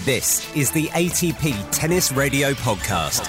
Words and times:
This 0.00 0.52
is 0.56 0.72
the 0.72 0.86
ATP 0.88 1.54
Tennis 1.70 2.10
Radio 2.10 2.54
Podcast. 2.54 3.28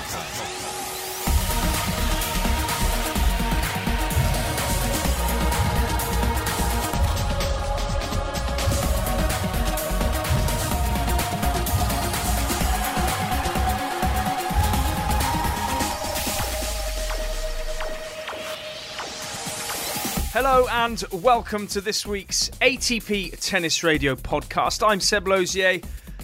Hello 20.34 20.66
and 20.72 21.04
welcome 21.12 21.68
to 21.68 21.82
this 21.82 22.08
week's 22.08 22.50
ATP 22.62 23.38
Tennis 23.40 23.84
Radio 23.84 24.16
podcast. 24.16 24.84
I'm 24.88 25.00
Seb 25.00 25.28
Lozier, 25.28 25.80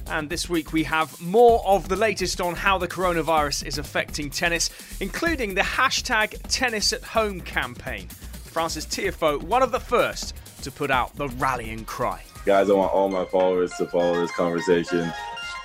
and 0.09 0.29
this 0.29 0.49
week 0.49 0.73
we 0.73 0.83
have 0.83 1.19
more 1.21 1.65
of 1.65 1.87
the 1.87 1.95
latest 1.95 2.41
on 2.41 2.55
how 2.55 2.77
the 2.77 2.87
coronavirus 2.87 3.65
is 3.65 3.77
affecting 3.77 4.29
tennis, 4.29 4.69
including 4.99 5.55
the 5.55 5.61
hashtag 5.61 6.39
Tennis 6.49 6.93
at 6.93 7.03
Home 7.03 7.41
campaign. 7.41 8.07
Frances 8.07 8.85
Tiafoe, 8.85 9.41
one 9.43 9.61
of 9.61 9.71
the 9.71 9.79
first 9.79 10.35
to 10.63 10.71
put 10.71 10.91
out 10.91 11.15
the 11.15 11.29
rallying 11.29 11.85
cry. 11.85 12.21
Guys, 12.45 12.69
I 12.69 12.73
want 12.73 12.91
all 12.91 13.09
my 13.09 13.25
followers 13.25 13.71
to 13.77 13.85
follow 13.85 14.19
this 14.19 14.31
conversation. 14.31 15.11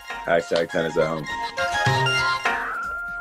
Hashtag 0.08 0.70
tennis 0.70 0.96
at 0.96 1.06
home. 1.06 1.24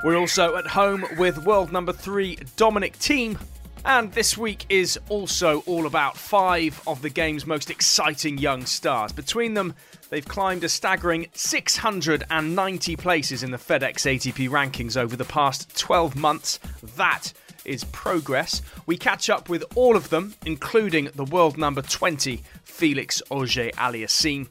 We're 0.03 0.17
also 0.17 0.58
at 0.58 0.67
home 0.67 1.05
with 1.17 1.45
world 1.45 1.72
number 1.72 1.94
three 1.94 2.38
Dominic 2.58 2.98
Thiem 2.98 3.38
and 3.86 4.12
this 4.14 4.38
week 4.38 4.66
is 4.70 4.98
also 5.10 5.62
all 5.62 5.86
about 5.86 6.18
five 6.18 6.82
of 6.88 7.02
the 7.02 7.10
game's 7.10 7.46
most 7.46 7.70
exciting 7.70 8.38
young 8.38 8.66
stars. 8.66 9.12
Between 9.12 9.54
them, 9.54 9.76
they've 10.09 10.28
climbed 10.28 10.64
a 10.64 10.70
staggering 10.70 11.28
690 11.34 12.96
places 12.96 13.44
in 13.44 13.52
the 13.52 13.58
FedEx 13.58 14.06
ATP 14.06 14.50
rankings 14.50 14.95
over 14.95 15.16
the 15.16 15.26
past 15.26 15.76
12 15.78 16.16
months. 16.16 16.59
That 16.95 17.34
is 17.66 17.84
progress. 17.86 18.61
We 18.86 18.98
catch 18.98 19.30
up 19.30 19.50
with 19.50 19.64
all 19.76 19.95
of 19.95 20.09
them, 20.09 20.36
including 20.45 21.09
the 21.16 21.26
world 21.26 21.58
number 21.58 21.81
20, 21.81 22.42
Felix 22.64 23.22
Auger 23.30 23.70
Aliassime. 23.72 24.48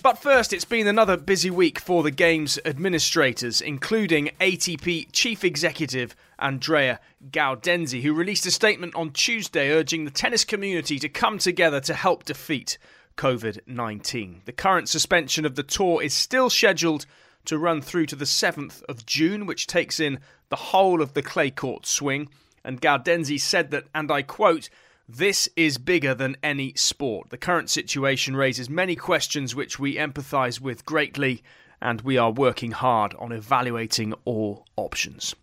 But 0.00 0.22
first, 0.22 0.52
it's 0.52 0.64
been 0.64 0.86
another 0.86 1.16
busy 1.16 1.50
week 1.50 1.80
for 1.80 2.04
the 2.04 2.12
game's 2.12 2.58
administrators, 2.64 3.60
including 3.60 4.30
ATP 4.40 5.08
Chief 5.10 5.44
Executive 5.44 6.14
Andrea 6.38 7.00
Gaudenzi, 7.30 8.02
who 8.02 8.14
released 8.14 8.46
a 8.46 8.50
statement 8.50 8.94
on 8.94 9.10
Tuesday 9.10 9.70
urging 9.70 10.04
the 10.04 10.10
tennis 10.10 10.44
community 10.44 10.98
to 10.98 11.08
come 11.08 11.38
together 11.38 11.80
to 11.80 11.94
help 11.94 12.24
defeat 12.24 12.78
COVID 13.16 13.60
19. 13.66 14.42
The 14.44 14.52
current 14.52 14.88
suspension 14.88 15.44
of 15.44 15.56
the 15.56 15.62
tour 15.62 16.02
is 16.02 16.14
still 16.14 16.48
scheduled 16.50 17.06
to 17.46 17.58
run 17.58 17.80
through 17.80 18.06
to 18.06 18.16
the 18.16 18.24
7th 18.24 18.82
of 18.88 19.06
June, 19.06 19.46
which 19.46 19.66
takes 19.66 19.98
in 19.98 20.20
the 20.50 20.56
whole 20.56 21.02
of 21.02 21.14
the 21.14 21.22
clay 21.22 21.50
court 21.50 21.86
swing. 21.86 22.28
And 22.64 22.80
Gaudenzi 22.80 23.40
said 23.40 23.70
that, 23.70 23.84
and 23.94 24.10
I 24.10 24.22
quote, 24.22 24.68
this 25.08 25.48
is 25.56 25.78
bigger 25.78 26.14
than 26.14 26.36
any 26.42 26.74
sport. 26.74 27.30
The 27.30 27.38
current 27.38 27.70
situation 27.70 28.36
raises 28.36 28.68
many 28.68 28.94
questions 28.94 29.54
which 29.54 29.78
we 29.78 29.96
empathise 29.96 30.60
with 30.60 30.84
greatly, 30.84 31.42
and 31.80 32.02
we 32.02 32.18
are 32.18 32.30
working 32.30 32.72
hard 32.72 33.14
on 33.18 33.32
evaluating 33.32 34.12
all 34.26 34.66
options. 34.76 35.34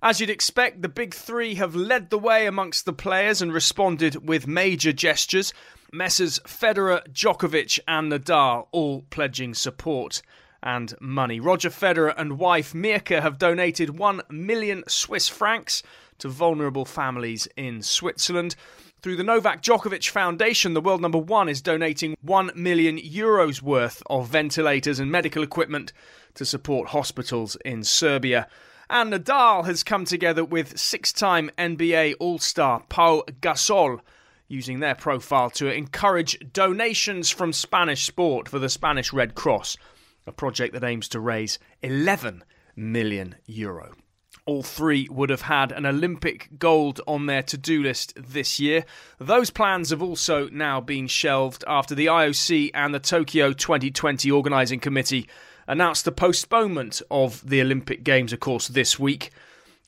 As 0.00 0.20
you'd 0.20 0.30
expect, 0.30 0.82
the 0.82 0.88
big 0.88 1.12
three 1.12 1.56
have 1.56 1.74
led 1.74 2.10
the 2.10 2.18
way 2.18 2.46
amongst 2.46 2.84
the 2.84 2.92
players 2.92 3.42
and 3.42 3.52
responded 3.52 4.28
with 4.28 4.46
major 4.46 4.92
gestures. 4.92 5.52
Messrs 5.92 6.38
Federer, 6.40 7.02
Djokovic, 7.12 7.80
and 7.88 8.12
Nadal 8.12 8.68
all 8.70 9.02
pledging 9.10 9.54
support 9.54 10.22
and 10.62 10.94
money. 11.00 11.40
Roger 11.40 11.70
Federer 11.70 12.14
and 12.16 12.38
wife 12.38 12.72
Mirka 12.74 13.22
have 13.22 13.38
donated 13.38 13.98
1 13.98 14.22
million 14.30 14.84
Swiss 14.86 15.28
francs 15.28 15.82
to 16.18 16.28
vulnerable 16.28 16.84
families 16.84 17.48
in 17.56 17.82
Switzerland. 17.82 18.54
Through 19.02 19.16
the 19.16 19.24
Novak 19.24 19.62
Djokovic 19.62 20.08
Foundation, 20.10 20.74
the 20.74 20.80
world 20.80 21.00
number 21.00 21.18
one 21.18 21.48
is 21.48 21.62
donating 21.62 22.16
1 22.22 22.52
million 22.54 22.98
euros 22.98 23.62
worth 23.62 24.02
of 24.06 24.28
ventilators 24.28 25.00
and 25.00 25.10
medical 25.10 25.42
equipment 25.42 25.92
to 26.34 26.44
support 26.44 26.88
hospitals 26.88 27.56
in 27.64 27.82
Serbia. 27.82 28.48
And 28.90 29.12
Nadal 29.12 29.66
has 29.66 29.82
come 29.82 30.06
together 30.06 30.42
with 30.42 30.78
six 30.78 31.12
time 31.12 31.50
NBA 31.58 32.14
All 32.18 32.38
Star 32.38 32.82
Pau 32.88 33.22
Gasol, 33.40 34.00
using 34.48 34.80
their 34.80 34.94
profile 34.94 35.50
to 35.50 35.70
encourage 35.70 36.38
donations 36.52 37.28
from 37.28 37.52
Spanish 37.52 38.06
sport 38.06 38.48
for 38.48 38.58
the 38.58 38.70
Spanish 38.70 39.12
Red 39.12 39.34
Cross, 39.34 39.76
a 40.26 40.32
project 40.32 40.72
that 40.72 40.84
aims 40.84 41.06
to 41.10 41.20
raise 41.20 41.58
11 41.82 42.42
million 42.76 43.34
euro. 43.44 43.92
All 44.46 44.62
three 44.62 45.06
would 45.10 45.28
have 45.28 45.42
had 45.42 45.70
an 45.72 45.84
Olympic 45.84 46.48
gold 46.58 47.02
on 47.06 47.26
their 47.26 47.42
to 47.42 47.58
do 47.58 47.82
list 47.82 48.14
this 48.16 48.58
year. 48.58 48.86
Those 49.18 49.50
plans 49.50 49.90
have 49.90 50.02
also 50.02 50.48
now 50.48 50.80
been 50.80 51.08
shelved 51.08 51.62
after 51.68 51.94
the 51.94 52.06
IOC 52.06 52.70
and 52.72 52.94
the 52.94 53.00
Tokyo 53.00 53.52
2020 53.52 54.30
Organising 54.30 54.80
Committee 54.80 55.28
announced 55.68 56.06
the 56.06 56.10
postponement 56.10 57.02
of 57.10 57.48
the 57.48 57.60
Olympic 57.60 58.02
Games, 58.02 58.32
of 58.32 58.40
course, 58.40 58.66
this 58.66 58.98
week. 58.98 59.30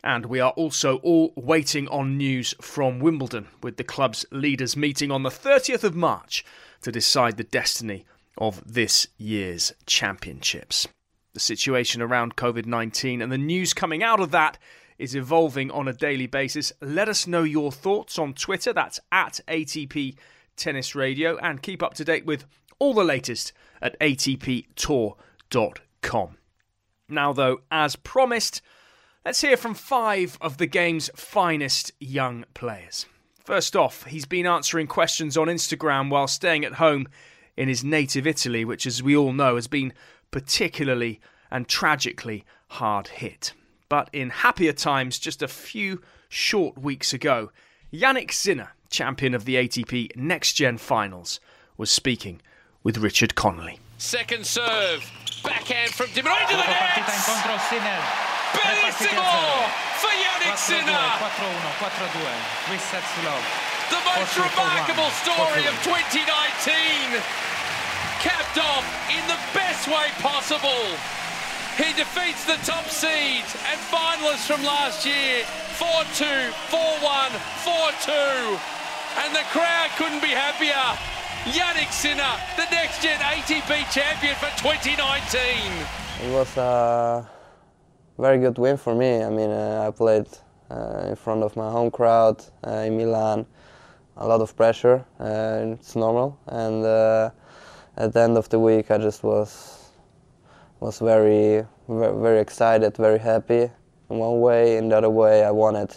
And 0.04 0.26
we 0.26 0.38
are 0.38 0.52
also 0.52 0.98
all 0.98 1.32
waiting 1.36 1.88
on 1.88 2.16
news 2.16 2.54
from 2.60 3.00
Wimbledon, 3.00 3.48
with 3.62 3.78
the 3.78 3.84
club's 3.84 4.24
leaders 4.30 4.76
meeting 4.76 5.10
on 5.10 5.22
the 5.24 5.30
30th 5.30 5.82
of 5.82 5.96
March 5.96 6.44
to 6.82 6.92
decide 6.92 7.36
the 7.36 7.44
destiny 7.44 8.04
of 8.38 8.62
this 8.72 9.08
year's 9.18 9.72
championships. 9.86 10.86
The 11.34 11.40
situation 11.40 12.02
around 12.02 12.36
COVID 12.36 12.66
19 12.66 13.22
and 13.22 13.32
the 13.32 13.38
news 13.38 13.72
coming 13.72 14.02
out 14.02 14.20
of 14.20 14.30
that 14.30 14.58
is 14.98 15.14
evolving 15.14 15.70
on 15.70 15.88
a 15.88 15.92
daily 15.92 16.26
basis. 16.26 16.72
Let 16.80 17.08
us 17.08 17.26
know 17.26 17.42
your 17.42 17.72
thoughts 17.72 18.18
on 18.18 18.34
Twitter, 18.34 18.72
that's 18.72 19.00
at 19.10 19.40
ATP 19.48 20.16
Tennis 20.56 20.94
Radio, 20.94 21.38
and 21.38 21.62
keep 21.62 21.82
up 21.82 21.94
to 21.94 22.04
date 22.04 22.26
with 22.26 22.44
all 22.78 22.94
the 22.94 23.04
latest 23.04 23.52
at 23.80 23.98
ATP 24.00 24.66
Tour 24.76 25.16
com. 26.02 26.36
Now, 27.08 27.32
though, 27.32 27.60
as 27.70 27.96
promised, 27.96 28.62
let's 29.24 29.40
hear 29.40 29.56
from 29.56 29.74
five 29.74 30.38
of 30.40 30.58
the 30.58 30.66
game's 30.66 31.10
finest 31.14 31.92
young 31.98 32.44
players. 32.54 33.06
First 33.44 33.74
off, 33.74 34.04
he's 34.04 34.26
been 34.26 34.46
answering 34.46 34.86
questions 34.86 35.36
on 35.36 35.48
Instagram 35.48 36.10
while 36.10 36.28
staying 36.28 36.64
at 36.64 36.74
home 36.74 37.08
in 37.56 37.68
his 37.68 37.82
native 37.82 38.26
Italy, 38.26 38.64
which, 38.64 38.86
as 38.86 39.02
we 39.02 39.16
all 39.16 39.32
know, 39.32 39.56
has 39.56 39.66
been 39.66 39.92
particularly 40.30 41.20
and 41.50 41.66
tragically 41.66 42.44
hard 42.68 43.08
hit. 43.08 43.52
But 43.88 44.08
in 44.12 44.30
happier 44.30 44.72
times, 44.72 45.18
just 45.18 45.42
a 45.42 45.48
few 45.48 46.00
short 46.28 46.78
weeks 46.78 47.12
ago, 47.12 47.50
Jannik 47.92 48.32
Sinner, 48.32 48.70
champion 48.88 49.34
of 49.34 49.44
the 49.44 49.56
ATP 49.56 50.14
Next 50.14 50.52
Gen 50.52 50.78
Finals, 50.78 51.40
was 51.76 51.90
speaking 51.90 52.40
with 52.84 52.98
Richard 52.98 53.34
Connolly. 53.34 53.80
Second 53.98 54.46
serve. 54.46 55.10
Backhand 55.42 55.90
from 55.94 56.08
De 56.14 56.22
Minaur 56.22 56.36
to 56.48 56.56
the 56.56 56.64
net. 56.68 56.96
Bellissimo 58.52 59.30
for 60.02 60.12
Jannik 60.12 60.56
Sinner. 60.58 60.92
The 63.90 64.00
most 64.04 64.36
remarkable 64.36 65.10
story 65.24 65.64
of 65.66 65.74
2019. 65.82 67.22
Capped 68.20 68.58
off 68.58 68.84
in 69.08 69.22
the 69.32 69.38
best 69.56 69.88
way 69.88 70.12
possible. 70.20 70.84
He 71.80 71.94
defeats 71.96 72.44
the 72.44 72.58
top 72.68 72.84
seeds 72.90 73.56
and 73.70 73.80
finalists 73.88 74.44
from 74.46 74.62
last 74.62 75.06
year 75.06 75.44
4-2, 75.80 76.52
4-1, 76.68 77.32
4-2. 77.64 78.60
And 79.24 79.34
the 79.34 79.46
crowd 79.50 79.88
couldn't 79.96 80.20
be 80.20 80.28
happier. 80.28 80.76
Jannik 81.44 81.90
Sinner, 81.90 82.36
the 82.56 82.66
next 82.70 83.00
gen 83.00 83.18
ATP 83.18 83.90
champion 83.90 84.34
for 84.34 84.50
2019. 84.60 85.40
It 86.22 86.34
was 86.34 86.54
a 86.58 87.26
very 88.18 88.38
good 88.38 88.58
win 88.58 88.76
for 88.76 88.94
me. 88.94 89.24
I 89.24 89.30
mean, 89.30 89.48
uh, 89.48 89.86
I 89.88 89.90
played 89.90 90.26
uh, 90.70 91.06
in 91.08 91.16
front 91.16 91.42
of 91.42 91.56
my 91.56 91.70
home 91.70 91.90
crowd 91.90 92.44
uh, 92.66 92.84
in 92.84 92.98
Milan. 92.98 93.46
A 94.18 94.28
lot 94.28 94.42
of 94.42 94.54
pressure, 94.54 95.02
uh, 95.18 95.72
it's 95.72 95.96
normal. 95.96 96.38
And 96.46 96.84
uh, 96.84 97.30
at 97.96 98.12
the 98.12 98.20
end 98.20 98.36
of 98.36 98.50
the 98.50 98.58
week, 98.58 98.90
I 98.90 98.98
just 98.98 99.22
was 99.22 99.92
was 100.78 100.98
very, 100.98 101.64
very, 101.88 102.20
very 102.20 102.40
excited, 102.40 102.98
very 102.98 103.18
happy. 103.18 103.70
In 104.10 104.18
one 104.18 104.40
way, 104.42 104.76
in 104.76 104.90
the 104.90 104.98
other 104.98 105.10
way, 105.10 105.42
I 105.42 105.52
wanted, 105.52 105.96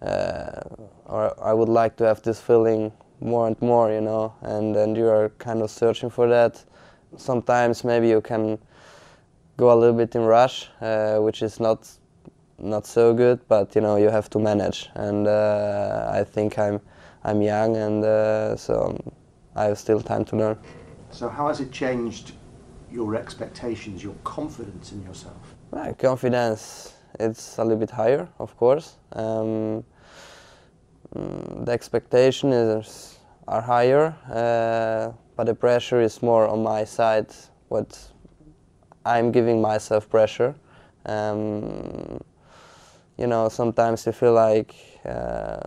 uh, 0.00 0.60
or 1.04 1.44
I 1.44 1.52
would 1.52 1.68
like 1.68 1.96
to 1.98 2.04
have 2.04 2.22
this 2.22 2.40
feeling 2.40 2.92
more 3.20 3.46
and 3.46 3.60
more, 3.60 3.92
you 3.92 4.00
know, 4.00 4.34
and 4.42 4.74
then 4.74 4.94
you 4.94 5.08
are 5.08 5.30
kind 5.38 5.62
of 5.62 5.70
searching 5.70 6.10
for 6.10 6.28
that. 6.28 6.62
Sometimes 7.16 7.84
maybe 7.84 8.08
you 8.08 8.20
can 8.20 8.58
go 9.56 9.72
a 9.72 9.76
little 9.76 9.96
bit 9.96 10.14
in 10.14 10.22
rush, 10.22 10.68
uh, 10.80 11.16
which 11.18 11.42
is 11.42 11.60
not 11.60 11.88
not 12.58 12.86
so 12.86 13.12
good, 13.12 13.40
but 13.48 13.74
you 13.74 13.80
know 13.80 13.96
you 13.96 14.10
have 14.10 14.28
to 14.30 14.38
manage. 14.38 14.88
And 14.94 15.26
uh, 15.26 16.10
I 16.12 16.24
think 16.24 16.58
I'm 16.58 16.80
I'm 17.24 17.42
young, 17.42 17.76
and 17.76 18.04
uh, 18.04 18.56
so 18.56 18.96
I 19.54 19.64
have 19.64 19.78
still 19.78 20.00
time 20.00 20.24
to 20.26 20.36
learn. 20.36 20.58
So 21.10 21.28
how 21.28 21.48
has 21.48 21.60
it 21.60 21.72
changed 21.72 22.32
your 22.90 23.14
expectations, 23.14 24.02
your 24.02 24.14
confidence 24.24 24.92
in 24.92 25.02
yourself? 25.02 25.54
Confidence, 25.98 26.94
it's 27.20 27.58
a 27.58 27.62
little 27.62 27.78
bit 27.78 27.90
higher, 27.90 28.28
of 28.38 28.56
course. 28.56 28.96
Um, 29.12 29.84
mm, 31.14 31.64
the 31.64 31.72
expectation 31.72 32.52
is 32.52 33.18
are 33.48 33.62
higher, 33.62 34.14
uh, 34.30 35.12
but 35.36 35.44
the 35.44 35.54
pressure 35.54 36.00
is 36.00 36.22
more 36.22 36.48
on 36.48 36.62
my 36.62 36.84
side. 36.84 37.28
What 37.68 38.10
I'm 39.04 39.30
giving 39.30 39.60
myself 39.60 40.08
pressure. 40.08 40.54
Um, 41.04 42.20
you 43.16 43.26
know, 43.26 43.48
sometimes 43.48 44.04
you 44.04 44.12
feel 44.12 44.32
like 44.32 44.74
uh, 45.04 45.60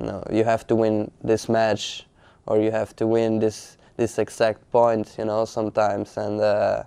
you 0.00 0.06
know 0.06 0.24
you 0.32 0.44
have 0.44 0.66
to 0.68 0.74
win 0.74 1.10
this 1.22 1.48
match 1.48 2.06
or 2.46 2.58
you 2.58 2.70
have 2.70 2.96
to 2.96 3.06
win 3.06 3.38
this 3.38 3.76
this 3.96 4.18
exact 4.18 4.70
point. 4.72 5.14
You 5.18 5.26
know, 5.26 5.44
sometimes 5.44 6.16
and 6.16 6.40
uh, 6.40 6.84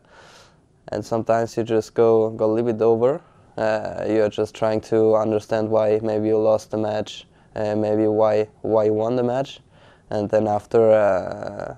and 0.89 1.05
sometimes 1.05 1.55
you 1.55 1.63
just 1.63 1.93
go 1.93 2.29
go 2.31 2.45
a 2.45 2.51
little 2.51 2.73
bit 2.73 2.81
over. 2.81 3.21
Uh, 3.57 4.05
you're 4.09 4.29
just 4.29 4.53
trying 4.53 4.81
to 4.81 5.15
understand 5.15 5.69
why 5.69 5.99
maybe 6.03 6.27
you 6.27 6.37
lost 6.37 6.71
the 6.71 6.77
match, 6.77 7.25
maybe 7.55 8.07
why 8.07 8.47
why 8.61 8.85
you 8.85 8.93
won 8.93 9.15
the 9.15 9.23
match, 9.23 9.59
and 10.09 10.29
then 10.29 10.47
after. 10.47 10.91
Uh, 10.91 11.75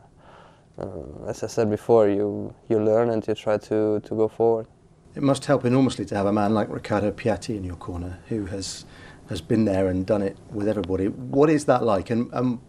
uh, 0.80 1.28
as 1.28 1.44
I 1.44 1.48
said 1.48 1.70
before, 1.70 2.08
you, 2.08 2.54
you 2.70 2.80
learn 2.80 3.10
and 3.10 3.28
you 3.28 3.34
try 3.34 3.58
to, 3.58 4.00
to 4.00 4.16
go 4.16 4.28
forward. 4.28 4.68
It 5.16 5.24
must 5.24 5.46
help 5.46 5.66
enormously 5.66 6.06
to 6.06 6.16
have 6.16 6.28
a 6.28 6.32
man 6.32 6.54
like 6.54 6.70
Riccardo 6.70 7.12
Piatti 7.12 7.58
in 7.58 7.64
your 7.64 7.76
corner 7.76 8.20
who 8.30 8.46
has 8.46 8.86
has 9.30 9.42
been 9.42 9.66
there 9.66 9.88
and 9.88 10.06
done 10.06 10.22
it 10.22 10.38
with 10.52 10.70
everybody. 10.70 11.08
What 11.08 11.50
is 11.50 11.66
that 11.66 11.84
like? 11.84 12.10
And 12.10 12.34
um, 12.34 12.62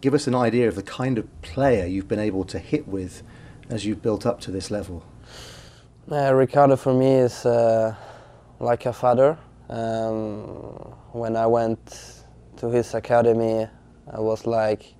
give 0.00 0.12
us 0.12 0.26
an 0.26 0.34
idea 0.34 0.66
of 0.66 0.74
the 0.74 0.82
kind 0.82 1.16
of 1.16 1.42
player 1.42 1.86
you've 1.86 2.08
been 2.08 2.18
able 2.18 2.44
to 2.46 2.58
hit 2.58 2.88
with 2.88 3.22
as 3.70 3.84
you've 3.84 4.02
built 4.02 4.26
up 4.26 4.40
to 4.40 4.50
this 4.50 4.70
level. 4.72 5.04
Uh, 6.10 6.34
Riccardo 6.34 6.74
for 6.74 6.92
me 6.92 7.12
is 7.12 7.46
uh, 7.46 7.94
like 8.58 8.84
a 8.86 8.92
father. 8.92 9.38
Um, 9.68 10.94
when 11.12 11.36
I 11.36 11.46
went 11.46 12.24
to 12.56 12.68
his 12.68 12.94
academy, 12.94 13.66
I 14.12 14.20
was 14.20 14.46
like 14.46 14.94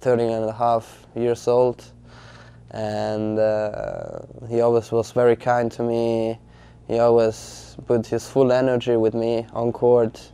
13 0.00 0.30
and 0.30 0.44
a 0.44 0.52
half 0.52 1.06
years 1.14 1.46
old 1.48 1.84
and 2.70 3.38
uh, 3.38 4.20
he 4.48 4.60
always 4.60 4.90
was 4.90 5.12
very 5.12 5.36
kind 5.36 5.70
to 5.72 5.82
me. 5.82 6.38
He 6.88 6.98
always 6.98 7.76
put 7.86 8.06
his 8.06 8.28
full 8.28 8.52
energy 8.52 8.96
with 8.96 9.14
me 9.14 9.46
on 9.52 9.72
court, 9.72 10.30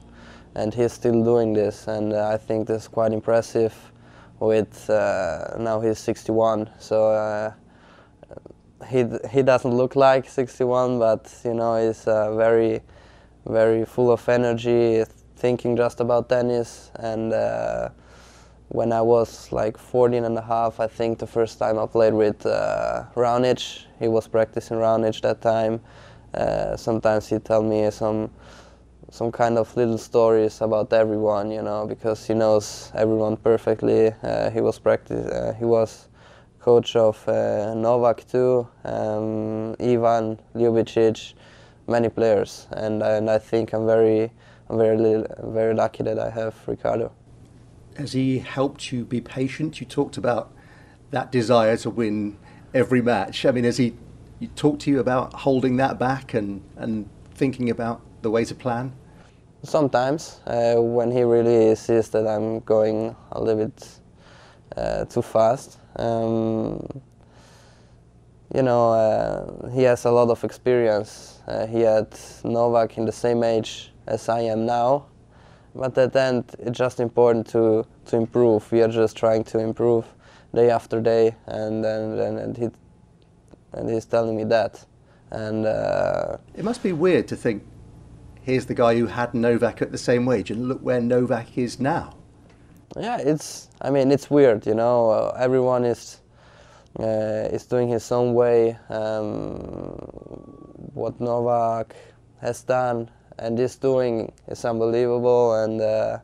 and 0.55 0.73
he's 0.75 0.93
still 0.93 1.23
doing 1.25 1.53
this. 1.53 1.87
And 1.89 2.13
uh, 2.13 2.29
I 2.29 2.37
think 2.37 2.69
that's 2.69 2.89
quite 2.89 3.13
impressive. 3.13 3.75
With 4.41 4.91
uh, 4.91 5.57
now 5.59 5.81
he's 5.81 5.99
61, 5.99 6.69
so 6.81 7.11
uh, 7.11 7.53
he 8.89 9.07
he 9.31 9.43
doesn't 9.43 9.73
look 9.73 9.95
like 9.95 10.29
61, 10.29 10.99
but 10.99 11.33
you 11.45 11.55
know 11.55 11.77
he's 11.77 12.09
uh, 12.09 12.35
very 12.35 12.83
very 13.47 13.85
full 13.85 14.11
of 14.11 14.29
energy, 14.29 15.05
thinking 15.37 15.77
just 15.77 16.01
about 16.01 16.29
tennis 16.29 16.91
and 16.97 17.33
uh, 17.33 17.89
when 18.73 18.91
I 18.91 19.03
was 19.03 19.53
like 19.53 19.77
14 19.77 20.25
and 20.25 20.39
a 20.39 20.41
half, 20.41 20.81
I 20.81 20.87
think 20.87 21.19
the 21.19 21.27
first 21.27 21.59
time 21.59 21.79
I 21.79 21.87
played 21.87 22.15
with 22.15 22.47
uh, 22.47 23.05
Raonic, 23.15 23.85
he 23.99 24.09
was 24.09 24.27
practicing 24.27 24.79
Raonic 24.79 25.21
that 25.21 25.43
time. 25.43 25.81
Uh, 26.33 26.75
sometimes 26.77 27.29
he 27.29 27.39
tell 27.39 27.63
me 27.63 27.91
some 27.91 28.31
some 29.11 29.31
kind 29.31 29.59
of 29.59 29.77
little 29.77 29.99
stories 29.99 30.63
about 30.63 30.91
everyone, 30.95 31.51
you 31.51 31.61
know, 31.61 31.87
because 31.87 32.27
he 32.27 32.33
knows 32.33 32.91
everyone 32.95 33.37
perfectly. 33.37 34.11
Uh, 34.23 34.49
he 34.49 34.63
was 34.63 34.79
practice, 34.79 35.27
uh, 35.27 35.53
he 35.59 35.67
was 35.67 36.09
coach 36.59 36.97
of 36.97 37.29
uh, 37.29 37.75
Novak 37.75 38.27
too, 38.27 38.67
um, 38.85 39.77
Ivan 39.79 40.41
Ljubicic, 40.55 41.35
many 41.87 42.09
players, 42.09 42.67
and 42.71 43.03
and 43.03 43.31
I 43.31 43.39
think 43.39 43.73
I'm 43.73 43.87
very 43.87 44.33
I'm 44.69 44.79
very 44.79 45.25
very 45.43 45.75
lucky 45.75 46.03
that 46.05 46.19
I 46.19 46.31
have 46.31 46.55
Riccardo. 46.67 47.13
has 47.97 48.13
he 48.13 48.39
helped 48.39 48.93
you 48.93 49.05
be 49.05 49.21
patient? 49.21 49.81
You 49.81 49.87
talked 49.87 50.17
about 50.17 50.53
that 51.11 51.31
desire 51.31 51.77
to 51.79 51.91
win 51.91 52.39
every 52.75 53.03
match. 53.03 53.45
I 53.45 53.51
mean, 53.51 53.65
has 53.65 53.77
he, 53.77 53.95
talked 54.57 54.83
to 54.83 54.91
you 54.91 54.99
about 54.99 55.33
holding 55.33 55.77
that 55.77 56.01
back 56.01 56.35
and, 56.35 56.63
and 56.77 57.09
thinking 57.35 57.71
about 57.71 58.01
the 58.23 58.31
way 58.31 58.45
to 58.45 58.55
plan? 58.55 58.93
Sometimes, 59.63 60.41
uh, 60.47 60.75
when 60.77 61.13
he 61.13 61.23
really 61.23 61.77
sees 61.77 62.09
that 62.09 62.27
I'm 62.27 62.59
going 62.61 63.15
a 63.31 63.41
little 63.41 63.67
bit 63.67 64.01
uh, 64.77 65.05
too 65.05 65.23
fast. 65.23 65.79
Um, 65.95 67.03
you 68.55 68.63
know, 68.63 68.93
uh, 68.93 69.71
he 69.71 69.83
has 69.85 70.05
a 70.05 70.11
lot 70.11 70.29
of 70.29 70.45
experience. 70.45 71.41
Uh, 71.47 71.67
he 71.67 71.81
had 71.81 72.09
Novak 72.45 72.99
in 72.99 73.05
the 73.05 73.13
same 73.13 73.43
age 73.43 73.93
as 74.07 74.29
I 74.29 74.41
am 74.41 74.67
now, 74.67 75.07
but 75.75 75.97
at 75.97 76.13
the 76.13 76.21
end 76.21 76.45
it's 76.59 76.79
just 76.79 77.01
important 77.01 77.47
to 77.49 77.87
to 78.07 78.17
improve. 78.17 78.71
We 78.71 78.83
are 78.83 78.89
just 78.89 79.17
trying 79.17 79.45
to 79.45 79.59
improve 79.59 80.05
day 80.55 80.71
after 80.71 81.01
day. 81.01 81.35
And 81.47 81.85
and 81.85 82.21
and, 82.21 82.39
and 82.39 82.57
he 82.57 82.69
and 83.73 83.89
he's 83.89 84.05
telling 84.05 84.37
me 84.37 84.45
that. 84.45 84.85
And 85.31 85.65
uh, 85.65 86.37
it 86.55 86.65
must 86.65 86.83
be 86.83 86.93
weird 86.93 87.27
to 87.29 87.37
think 87.37 87.63
here's 88.43 88.67
the 88.67 88.75
guy 88.75 88.97
who 88.99 89.07
had 89.07 89.33
Novak 89.33 89.81
at 89.81 89.93
the 89.93 89.99
same 89.99 90.27
wage 90.27 90.51
and 90.51 90.69
look 90.69 90.81
where 90.81 91.01
Novak 91.01 91.57
is 91.57 91.81
now. 91.81 92.15
Yeah 92.97 93.17
it's 93.19 93.69
I 93.81 93.89
mean 93.91 94.13
it's 94.13 94.31
weird 94.31 94.67
you 94.67 94.75
know. 94.75 95.11
Uh, 95.11 95.37
everyone 95.39 95.85
is 95.85 96.22
uh, 96.99 97.49
is 97.51 97.67
doing 97.67 97.89
his 97.89 98.11
own 98.13 98.35
way 98.35 98.77
um, 98.89 99.95
what 100.95 101.21
Novak 101.21 101.95
has 102.41 102.63
done. 102.63 103.11
And 103.39 103.59
is 103.59 103.77
doing 103.77 104.33
is 104.49 104.65
unbelievable. 104.65 105.55
And 105.55 105.81
uh, 105.81 106.19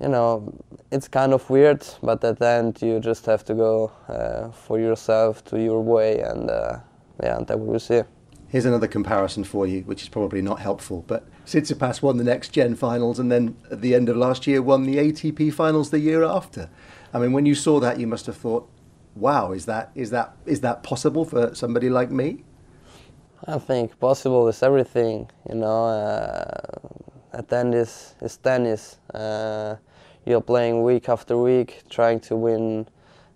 you 0.00 0.08
know 0.08 0.52
it's 0.92 1.08
kind 1.08 1.32
of 1.32 1.48
weird 1.50 1.84
but 2.02 2.22
at 2.22 2.38
the 2.38 2.46
end 2.46 2.80
you 2.80 3.00
just 3.00 3.26
have 3.26 3.44
to 3.44 3.54
go 3.54 3.90
uh, 4.08 4.50
for 4.50 4.78
yourself 4.78 5.44
to 5.46 5.60
your 5.60 5.80
way. 5.80 6.20
And 6.20 6.50
uh, 6.50 6.78
yeah 7.22 7.36
and 7.36 7.46
then 7.46 7.60
we 7.60 7.68
will 7.68 7.80
see. 7.80 8.02
Here's 8.48 8.64
another 8.64 8.86
comparison 8.86 9.44
for 9.44 9.66
you 9.66 9.80
which 9.82 10.02
is 10.02 10.08
probably 10.08 10.42
not 10.42 10.60
helpful 10.60 11.04
but 11.06 11.26
Tsitsipas 11.46 12.02
won 12.02 12.18
the 12.18 12.24
next 12.24 12.50
gen 12.50 12.74
finals 12.74 13.18
and 13.18 13.32
then 13.32 13.56
at 13.70 13.80
the 13.80 13.94
end 13.94 14.08
of 14.08 14.16
last 14.16 14.46
year 14.46 14.60
won 14.60 14.84
the 14.84 14.96
ATP 14.96 15.52
finals 15.52 15.90
the 15.90 16.00
year 16.00 16.22
after. 16.22 16.68
I 17.12 17.18
mean 17.18 17.32
when 17.32 17.46
you 17.46 17.54
saw 17.54 17.80
that 17.80 17.98
you 17.98 18.06
must 18.06 18.26
have 18.26 18.36
thought 18.36 18.68
wow 19.14 19.52
is 19.52 19.66
that 19.66 19.90
is 19.94 20.10
that 20.10 20.36
is 20.46 20.60
that 20.60 20.82
possible 20.82 21.24
for 21.24 21.54
somebody 21.54 21.88
like 21.90 22.10
me 22.10 22.44
I 23.46 23.58
think 23.58 23.98
possible 24.00 24.48
is 24.48 24.62
everything. 24.62 25.30
You 25.48 25.54
know, 25.54 25.86
uh, 25.86 26.90
at 27.32 27.48
the 27.48 27.56
end 27.56 27.74
is 27.74 28.14
is 28.20 28.36
tennis. 28.36 28.98
Uh, 29.14 29.76
you're 30.26 30.40
playing 30.40 30.82
week 30.82 31.08
after 31.08 31.38
week, 31.38 31.84
trying 31.88 32.20
to 32.20 32.36
win 32.36 32.88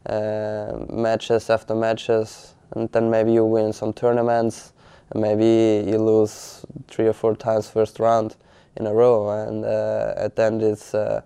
uh, 0.06 0.84
matches 0.90 1.50
after 1.50 1.74
matches, 1.74 2.54
and 2.72 2.90
then 2.90 3.10
maybe 3.10 3.32
you 3.32 3.44
win 3.44 3.72
some 3.72 3.92
tournaments, 3.92 4.72
and 5.10 5.22
maybe 5.22 5.88
you 5.88 5.98
lose 5.98 6.66
three 6.88 7.06
or 7.06 7.12
four 7.12 7.36
times 7.36 7.70
first 7.70 8.00
round 8.00 8.34
in 8.76 8.86
a 8.86 8.92
row. 8.92 9.30
And 9.30 9.64
uh, 9.64 10.14
at 10.16 10.34
the 10.34 10.42
end, 10.42 10.62
it's 10.62 10.94
uh, 10.94 11.22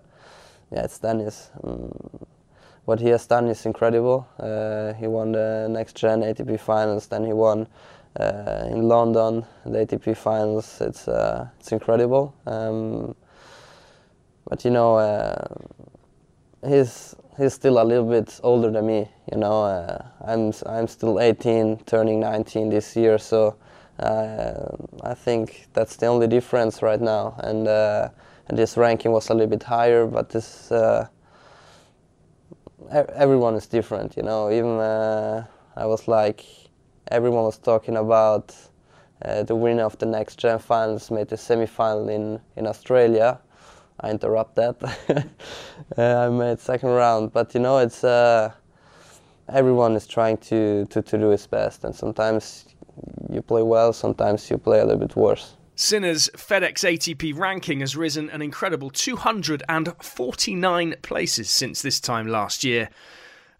yeah, 0.71 0.83
it's 0.83 0.99
tennis. 0.99 1.49
Um, 1.63 1.91
what 2.87 3.01
he 3.01 3.09
has 3.09 3.27
done 3.27 3.49
is 3.49 3.65
incredible. 3.65 4.25
Uh, 4.39 4.93
he 4.93 5.07
won 5.07 5.33
the 5.33 5.67
next 5.69 5.97
gen 5.97 6.21
ATP 6.21 6.57
finals, 6.57 7.07
then 7.07 7.25
he 7.25 7.33
won 7.33 7.67
uh, 8.17 8.65
in 8.71 8.87
London, 8.87 9.45
the 9.65 9.85
ATP 9.85 10.15
finals. 10.15 10.79
It's 10.79 11.05
uh, 11.05 11.49
it's 11.59 11.73
incredible. 11.73 12.33
Um, 12.45 13.13
but 14.47 14.63
you 14.63 14.71
know, 14.71 14.95
uh, 14.95 15.47
he's 16.65 17.13
he's 17.37 17.53
still 17.53 17.81
a 17.81 17.83
little 17.83 18.09
bit 18.09 18.39
older 18.41 18.71
than 18.71 18.87
me. 18.87 19.09
You 19.33 19.37
know, 19.37 19.63
uh, 19.63 20.05
I'm 20.25 20.53
I'm 20.65 20.87
still 20.87 21.19
18, 21.19 21.79
turning 21.85 22.21
19 22.21 22.69
this 22.69 22.95
year. 22.95 23.17
So 23.17 23.57
uh, 23.99 24.77
I 25.03 25.13
think 25.13 25.67
that's 25.73 25.97
the 25.97 26.05
only 26.05 26.27
difference 26.27 26.81
right 26.81 27.01
now. 27.01 27.35
And 27.39 27.67
and 27.67 28.57
this 28.57 28.77
ranking 28.77 29.11
was 29.11 29.29
a 29.29 29.33
little 29.33 29.49
bit 29.49 29.63
higher, 29.63 30.05
but 30.05 30.29
this 30.29 30.71
everyone 32.91 33.55
is 33.55 33.67
different. 33.67 34.17
You 34.17 34.23
know, 34.23 34.51
even 34.51 34.79
I 35.75 35.85
was 35.85 36.07
like 36.07 36.45
everyone 37.11 37.43
was 37.43 37.57
talking 37.57 37.97
about 37.97 38.55
uh, 39.23 39.43
the 39.43 39.55
winner 39.55 39.83
of 39.83 39.97
the 39.97 40.05
next 40.05 40.37
gen 40.37 40.59
finals 40.59 41.09
made 41.09 41.27
the 41.27 41.37
semi-final 41.37 42.09
in, 42.09 42.39
in 42.55 42.67
Australia. 42.67 43.39
I 43.99 44.11
interrupt 44.11 44.55
that. 44.55 44.75
uh, 45.97 46.01
I 46.01 46.29
made 46.29 46.59
second 46.59 46.89
round, 46.89 47.33
but 47.33 47.53
you 47.53 47.59
know 47.59 47.79
it's 47.79 48.03
uh, 48.03 48.51
everyone 49.49 49.95
is 49.95 50.05
trying 50.05 50.37
to, 50.37 50.85
to, 50.85 51.01
to 51.01 51.17
do 51.17 51.29
his 51.29 51.47
best, 51.47 51.83
and 51.83 51.95
sometimes 51.95 52.65
you 53.31 53.41
play 53.41 53.63
well, 53.63 53.93
sometimes 53.93 54.49
you 54.51 54.57
play 54.57 54.79
a 54.79 54.85
little 54.85 54.99
bit 54.99 55.15
worse. 55.15 55.56
Sinner's 55.79 56.27
FedEx 56.29 56.83
ATP 56.83 57.37
ranking 57.37 57.81
has 57.81 57.95
risen 57.95 58.31
an 58.31 58.41
incredible 58.41 58.89
249 58.89 60.95
places 61.03 61.51
since 61.51 61.83
this 61.83 61.99
time 61.99 62.27
last 62.27 62.63
year. 62.63 62.89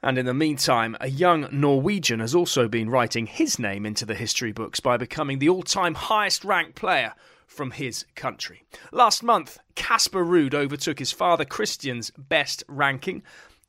And 0.01 0.17
in 0.17 0.25
the 0.25 0.33
meantime, 0.33 0.97
a 0.99 1.09
young 1.09 1.47
Norwegian 1.51 2.19
has 2.19 2.33
also 2.33 2.67
been 2.67 2.89
writing 2.89 3.27
his 3.27 3.59
name 3.59 3.85
into 3.85 4.03
the 4.03 4.15
history 4.15 4.51
books 4.51 4.79
by 4.79 4.97
becoming 4.97 5.37
the 5.37 5.49
all 5.49 5.61
time 5.61 5.93
highest 5.93 6.43
ranked 6.43 6.73
player 6.73 7.13
from 7.45 7.69
his 7.69 8.03
country. 8.15 8.63
Last 8.91 9.21
month, 9.21 9.59
Casper 9.75 10.25
Ruud 10.25 10.55
overtook 10.55 10.97
his 10.97 11.11
father 11.11 11.45
Christian's 11.45 12.09
best 12.17 12.63
ranking 12.67 13.21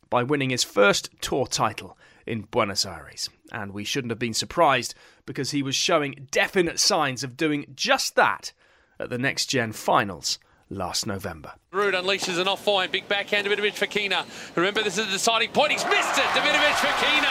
by 0.09 0.23
winning 0.23 0.49
his 0.49 0.65
first 0.65 1.11
tour 1.21 1.47
title 1.47 1.99
in 2.29 2.43
Buenos 2.43 2.87
Aires. 2.87 3.31
And 3.51 3.73
we 3.73 3.85
shouldn't 3.85 4.11
have 4.11 4.19
been 4.19 4.35
surprised 4.35 4.95
because 5.27 5.51
he 5.51 5.63
was 5.63 5.75
showing 5.75 6.29
definite 6.31 6.79
signs 6.79 7.25
of 7.25 7.37
doing 7.37 7.67
just 7.75 8.15
that 8.17 8.53
at 9.01 9.11
the 9.11 9.19
next 9.19 9.47
gen 9.47 9.73
finals 9.73 10.39
last 10.71 11.07
November. 11.07 11.53
Ruud 11.73 11.95
unleashes 11.95 12.39
an 12.39 12.47
off-fine, 12.47 12.91
big 12.91 13.09
backhand 13.09 13.47
to 13.47 13.51
Davidovich 13.51 13.79
Fokina. 13.79 14.27
Remember, 14.55 14.83
this 14.83 14.99
is 14.99 15.09
a 15.09 15.11
deciding 15.11 15.51
point. 15.51 15.73
He's 15.73 15.85
missed 15.87 16.19
it, 16.19 16.25
Davidovich 16.37 16.79
Fokina. 16.85 17.25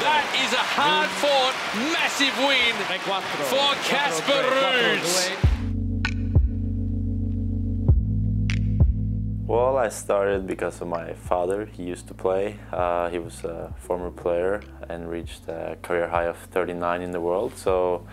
That 0.00 0.24
is 0.38 0.52
a 0.52 0.62
hard-fought, 0.62 1.54
massive 1.92 2.36
win 2.46 2.74
for 3.50 3.74
Casper 3.88 4.42
Ruud. 4.54 5.51
Well, 9.52 9.76
I 9.76 9.90
started 9.90 10.46
because 10.46 10.80
of 10.80 10.88
my 10.88 11.12
father. 11.12 11.66
He 11.66 11.82
used 11.82 12.08
to 12.08 12.14
play. 12.14 12.56
Uh, 12.72 13.10
he 13.10 13.18
was 13.18 13.44
a 13.44 13.74
former 13.76 14.10
player 14.10 14.62
and 14.88 15.10
reached 15.10 15.46
a 15.46 15.76
career 15.82 16.08
high 16.08 16.24
of 16.24 16.38
39 16.38 17.02
in 17.02 17.10
the 17.10 17.20
world. 17.20 17.58
So 17.58 18.06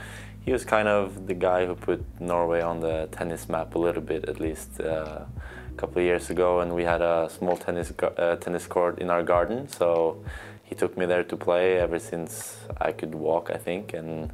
he 0.43 0.51
was 0.51 0.65
kind 0.65 0.89
of 0.89 1.27
the 1.27 1.33
guy 1.33 1.65
who 1.65 1.75
put 1.75 2.03
Norway 2.19 2.59
on 2.59 2.81
the 2.81 3.07
tennis 3.13 3.47
map 3.47 3.75
a 3.75 3.79
little 3.79 4.01
bit, 4.01 4.27
at 4.27 4.41
least 4.41 4.81
uh, 4.81 4.83
a 4.83 5.77
couple 5.77 5.99
of 5.99 6.03
years 6.03 6.29
ago. 6.29 6.59
And 6.59 6.75
we 6.75 6.83
had 6.83 7.01
a 7.01 7.29
small 7.29 7.55
tennis 7.55 7.93
uh, 8.01 8.35
tennis 8.35 8.67
court 8.67 8.99
in 8.99 9.09
our 9.09 9.23
garden, 9.23 9.69
so 9.69 10.21
he 10.65 10.75
took 10.75 10.97
me 10.97 11.05
there 11.05 11.23
to 11.23 11.37
play 11.37 11.79
ever 11.79 11.99
since 11.99 12.57
I 12.81 12.91
could 12.91 13.15
walk, 13.15 13.49
I 13.49 13.57
think, 13.57 13.93
and 13.93 14.33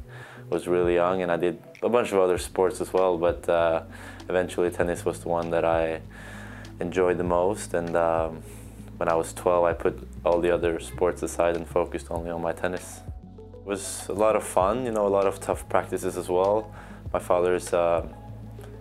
was 0.50 0.66
really 0.66 0.94
young. 0.94 1.22
And 1.22 1.30
I 1.30 1.36
did 1.36 1.62
a 1.82 1.88
bunch 1.88 2.10
of 2.10 2.18
other 2.18 2.36
sports 2.36 2.80
as 2.80 2.92
well, 2.92 3.16
but 3.16 3.48
uh, 3.48 3.84
eventually 4.28 4.70
tennis 4.70 5.04
was 5.04 5.20
the 5.20 5.28
one 5.28 5.50
that 5.50 5.64
I 5.64 6.00
enjoyed 6.80 7.18
the 7.18 7.24
most. 7.24 7.74
And 7.74 7.96
um, 7.96 8.42
when 8.96 9.08
I 9.08 9.14
was 9.14 9.32
12, 9.32 9.64
I 9.64 9.72
put 9.72 10.08
all 10.24 10.40
the 10.40 10.52
other 10.52 10.80
sports 10.80 11.22
aside 11.22 11.56
and 11.56 11.66
focused 11.66 12.06
only 12.10 12.30
on 12.30 12.42
my 12.42 12.52
tennis. 12.52 13.00
It 13.38 13.66
was 13.66 14.06
a 14.08 14.14
lot 14.14 14.36
of 14.36 14.44
fun, 14.44 14.86
you 14.86 14.92
know, 14.92 15.06
a 15.06 15.08
lot 15.08 15.26
of 15.26 15.40
tough 15.40 15.68
practices 15.68 16.16
as 16.16 16.28
well. 16.28 16.72
My 17.12 17.18
father 17.18 17.54
is 17.54 17.72
uh, 17.72 18.06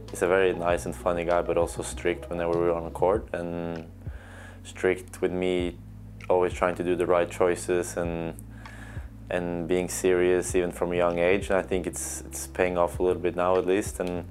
he's 0.09 0.21
a 0.21 0.27
very 0.27 0.53
nice 0.53 0.85
and 0.85 0.95
funny 0.95 1.25
guy, 1.25 1.41
but 1.41 1.57
also 1.57 1.83
strict 1.83 2.29
whenever 2.29 2.51
we 2.51 2.65
were 2.65 2.73
on 2.73 2.89
court, 2.91 3.27
and 3.33 3.85
strict 4.63 5.21
with 5.21 5.31
me, 5.31 5.77
always 6.29 6.53
trying 6.53 6.75
to 6.75 6.83
do 6.83 6.95
the 6.95 7.05
right 7.05 7.29
choices 7.29 7.97
and 7.97 8.35
and 9.29 9.67
being 9.67 9.89
serious 9.89 10.53
even 10.53 10.71
from 10.71 10.93
a 10.93 10.95
young 10.95 11.17
age. 11.17 11.49
And 11.49 11.57
I 11.57 11.61
think 11.61 11.87
it's 11.87 12.21
it's 12.21 12.47
paying 12.47 12.77
off 12.77 12.99
a 12.99 13.03
little 13.03 13.21
bit 13.21 13.35
now 13.35 13.57
at 13.57 13.65
least. 13.65 13.99
And 13.99 14.25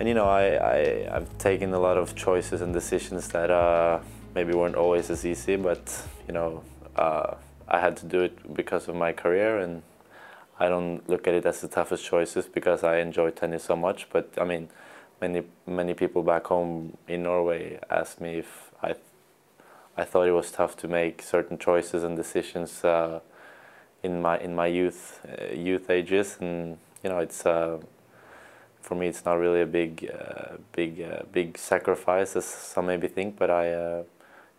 and 0.00 0.08
you 0.08 0.14
know, 0.14 0.24
I, 0.24 0.44
I 0.56 1.16
I've 1.16 1.38
taken 1.38 1.72
a 1.72 1.78
lot 1.78 1.96
of 1.96 2.16
choices 2.16 2.62
and 2.62 2.72
decisions 2.72 3.28
that 3.28 3.50
uh, 3.50 4.00
maybe 4.34 4.54
weren't 4.54 4.74
always 4.74 5.10
as 5.10 5.24
easy, 5.24 5.54
but 5.54 5.82
you 6.26 6.34
know. 6.34 6.64
Uh, 6.96 7.36
I 7.70 7.78
had 7.78 7.96
to 7.98 8.06
do 8.06 8.20
it 8.20 8.52
because 8.52 8.88
of 8.88 8.96
my 8.96 9.12
career, 9.12 9.58
and 9.58 9.82
I 10.58 10.68
don't 10.68 11.08
look 11.08 11.28
at 11.28 11.34
it 11.34 11.46
as 11.46 11.60
the 11.60 11.68
toughest 11.68 12.04
choices 12.04 12.46
because 12.46 12.82
I 12.82 12.98
enjoy 12.98 13.30
tennis 13.30 13.64
so 13.64 13.76
much. 13.76 14.08
But 14.10 14.28
I 14.38 14.44
mean, 14.44 14.68
many 15.20 15.44
many 15.66 15.94
people 15.94 16.22
back 16.22 16.46
home 16.46 16.96
in 17.06 17.22
Norway 17.22 17.78
asked 17.88 18.20
me 18.20 18.38
if 18.38 18.72
I 18.82 18.96
I 19.96 20.04
thought 20.04 20.26
it 20.26 20.32
was 20.32 20.50
tough 20.50 20.76
to 20.78 20.88
make 20.88 21.22
certain 21.22 21.58
choices 21.58 22.02
and 22.02 22.16
decisions 22.16 22.84
uh, 22.84 23.20
in 24.02 24.20
my 24.20 24.38
in 24.38 24.54
my 24.56 24.66
youth 24.66 25.24
uh, 25.28 25.54
youth 25.54 25.88
ages, 25.88 26.38
and 26.40 26.78
you 27.04 27.10
know 27.10 27.18
it's. 27.18 27.46
Uh, 27.46 27.78
for 28.80 28.94
me, 28.94 29.08
it's 29.08 29.24
not 29.24 29.34
really 29.34 29.62
a 29.62 29.66
big, 29.66 30.10
uh, 30.12 30.56
big, 30.72 31.00
uh, 31.00 31.22
big 31.32 31.58
sacrifice 31.58 32.36
as 32.36 32.44
some 32.44 32.86
maybe 32.86 33.08
think. 33.08 33.38
But 33.38 33.50
I, 33.50 33.72
uh, 33.72 34.02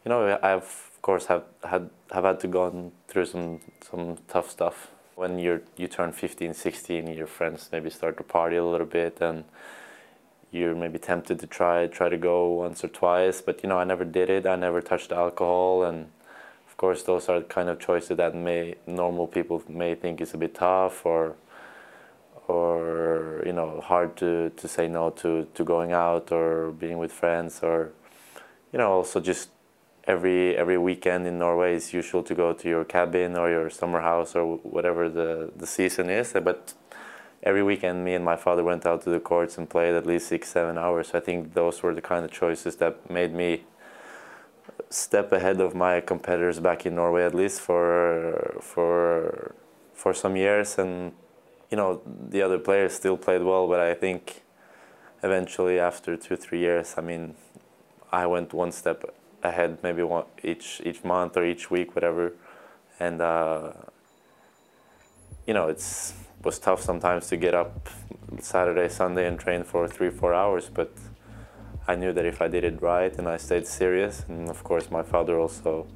you 0.06 0.10
know, 0.10 0.40
I've 0.42 0.92
of 1.01 1.04
course 1.04 1.25
have 1.25 1.44
had 1.63 1.90
have 2.12 2.25
had 2.25 2.40
to 2.42 2.48
go 2.48 2.92
through 3.08 3.25
some 3.25 3.60
some 3.82 4.18
tough 4.28 4.51
stuff. 4.51 4.92
When 5.16 5.40
you're 5.40 5.63
you 5.75 5.88
turn 5.88 6.12
15, 6.12 6.54
16, 6.54 7.08
your 7.08 7.25
friends 7.25 7.70
maybe 7.72 7.90
start 7.90 8.18
to 8.18 8.24
party 8.24 8.56
a 8.58 8.63
little 8.63 8.86
bit, 8.86 9.20
and 9.20 9.46
you're 10.51 10.75
maybe 10.75 11.00
tempted 11.00 11.40
to 11.40 11.48
try 11.48 11.88
try 11.88 12.08
to 12.10 12.18
go 12.18 12.50
once 12.50 12.84
or 12.84 12.90
twice. 12.90 13.42
But 13.42 13.63
you 13.63 13.70
know, 13.70 13.80
I 13.80 13.84
never 13.84 14.06
did 14.06 14.30
it. 14.30 14.46
I 14.46 14.56
never 14.56 14.80
touched 14.80 15.12
alcohol, 15.12 15.84
and 15.84 16.12
of 16.70 16.78
course, 16.78 17.01
those 17.01 17.28
are 17.30 17.42
kind 17.42 17.68
of 17.68 17.80
choices 17.80 18.18
that 18.18 18.36
may 18.36 18.75
normal 18.86 19.28
people 19.28 19.63
may 19.68 19.96
think 19.96 20.22
is 20.22 20.36
a 20.36 20.38
bit 20.38 20.54
tough 20.54 21.04
or 21.04 21.36
or 22.48 23.44
you 23.46 23.54
know 23.54 23.82
hard 23.82 24.16
to, 24.18 24.50
to 24.52 24.68
say 24.68 24.88
no 24.88 25.10
to, 25.10 25.48
to 25.54 25.64
going 25.64 25.92
out 25.92 26.32
or 26.32 26.72
being 26.72 26.98
with 26.98 27.12
friends 27.12 27.62
or 27.62 27.92
you 28.72 28.80
know 28.80 28.92
also 28.92 29.20
just 29.20 29.50
every 30.06 30.58
every 30.58 30.78
weekend 30.78 31.28
in 31.28 31.38
Norway 31.38 31.76
it's 31.76 31.94
usual 31.94 32.24
to 32.24 32.34
go 32.36 32.54
to 32.54 32.68
your 32.68 32.84
cabin 32.84 33.38
or 33.38 33.50
your 33.50 33.70
summer 33.70 34.02
house 34.02 34.36
or 34.36 34.58
whatever 34.58 35.10
the 35.10 35.52
the 35.56 35.68
season 35.68 36.10
is. 36.10 36.34
But 36.34 36.74
every 37.44 37.64
weekend, 37.64 38.04
me 38.04 38.14
and 38.14 38.26
my 38.26 38.36
father 38.36 38.64
went 38.64 38.86
out 38.86 39.02
to 39.04 39.10
the 39.10 39.20
courts 39.20 39.58
and 39.58 39.70
played 39.70 39.94
at 39.94 40.06
least 40.06 40.28
six 40.28 40.50
seven 40.50 40.78
hours. 40.78 41.10
So 41.10 41.18
I 41.18 41.22
think 41.22 41.54
those 41.54 41.82
were 41.84 41.94
the 41.94 42.02
kind 42.02 42.26
of 42.26 42.32
choices 42.32 42.76
that 42.78 43.10
made 43.10 43.34
me 43.34 43.64
step 44.90 45.32
ahead 45.32 45.60
of 45.62 45.74
my 45.76 46.02
competitors 46.02 46.60
back 46.60 46.86
in 46.86 46.96
Norway 46.96 47.24
at 47.24 47.34
least 47.34 47.62
for 47.62 48.58
for 48.62 49.54
for 49.94 50.14
some 50.14 50.36
years 50.36 50.78
and 50.78 51.14
you 51.72 51.78
know 51.78 52.01
the 52.06 52.42
other 52.42 52.60
players 52.60 52.94
still 52.94 53.18
played 53.18 53.42
well 53.42 53.68
but 53.68 53.80
I 53.80 53.94
think 53.94 54.44
eventually 55.24 55.80
after 55.80 56.18
two 56.18 56.36
three 56.36 56.60
years 56.60 56.96
I 56.98 57.01
mean 57.01 57.36
I 58.12 58.28
went 58.28 58.54
one 58.54 58.72
step 58.74 59.06
ahead 59.42 59.78
maybe 59.82 60.04
one 60.04 60.25
each 60.44 60.82
each 60.86 61.04
month 61.04 61.38
or 61.38 61.46
each 61.46 61.72
week 61.72 61.96
whatever. 61.96 62.34
And 63.00 63.22
uh, 63.22 63.72
you 65.48 65.54
know 65.54 65.68
it's 65.68 66.13
was 66.44 66.60
tough 66.60 66.82
sometimes 66.82 67.28
to 67.28 67.38
get 67.38 67.54
up 67.54 67.90
Saturday 68.40 68.90
Sunday 68.90 69.28
and 69.28 69.40
train 69.40 69.63
for 69.63 69.88
three 69.88 70.10
four 70.10 70.34
hours 70.34 70.70
but 70.74 70.92
I 71.88 71.96
knew 71.96 72.13
that 72.13 72.25
if 72.25 72.42
I 72.42 72.48
did 72.48 72.63
it 72.63 72.82
right 72.82 73.16
and 73.18 73.28
I 73.28 73.38
stayed 73.38 73.66
serious 73.66 74.25
and 74.28 74.50
of 74.50 74.63
course 74.63 74.92
my 74.92 75.04
father 75.04 75.40
also 75.40 75.88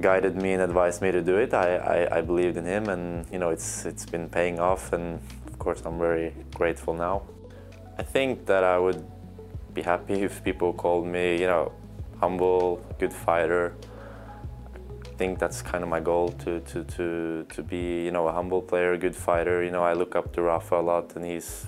guided 0.00 0.36
me 0.36 0.52
and 0.52 0.62
advised 0.62 1.00
me 1.02 1.10
to 1.10 1.22
do 1.22 1.36
it 1.36 1.54
I, 1.54 1.76
I, 1.76 2.18
I 2.18 2.20
believed 2.20 2.56
in 2.56 2.64
him 2.64 2.88
and 2.88 3.26
you 3.32 3.38
know 3.38 3.50
it's 3.50 3.86
it's 3.86 4.04
been 4.04 4.28
paying 4.28 4.58
off 4.58 4.92
and 4.92 5.20
of 5.46 5.58
course 5.58 5.82
I'm 5.84 5.98
very 5.98 6.34
grateful 6.54 6.94
now 6.94 7.22
I 7.98 8.02
think 8.02 8.46
that 8.46 8.62
I 8.62 8.78
would 8.78 9.04
be 9.72 9.82
happy 9.82 10.22
if 10.28 10.44
people 10.44 10.72
called 10.72 11.06
me 11.06 11.40
you 11.40 11.46
know 11.46 11.72
humble, 12.20 12.82
good 12.98 13.12
fighter. 13.12 13.74
I 15.04 15.18
think 15.18 15.38
that's 15.38 15.62
kind 15.62 15.82
of 15.82 15.88
my 15.88 16.00
goal 16.00 16.28
to, 16.44 16.60
to, 16.60 16.84
to, 16.84 17.46
to 17.48 17.62
be, 17.62 18.04
you 18.04 18.10
know, 18.10 18.28
a 18.28 18.32
humble 18.32 18.62
player, 18.62 18.92
a 18.92 18.98
good 18.98 19.16
fighter. 19.16 19.62
You 19.62 19.70
know, 19.70 19.82
I 19.82 19.94
look 19.94 20.14
up 20.14 20.32
to 20.34 20.42
Rafa 20.42 20.76
a 20.76 20.82
lot 20.82 21.16
and 21.16 21.24
he's, 21.24 21.66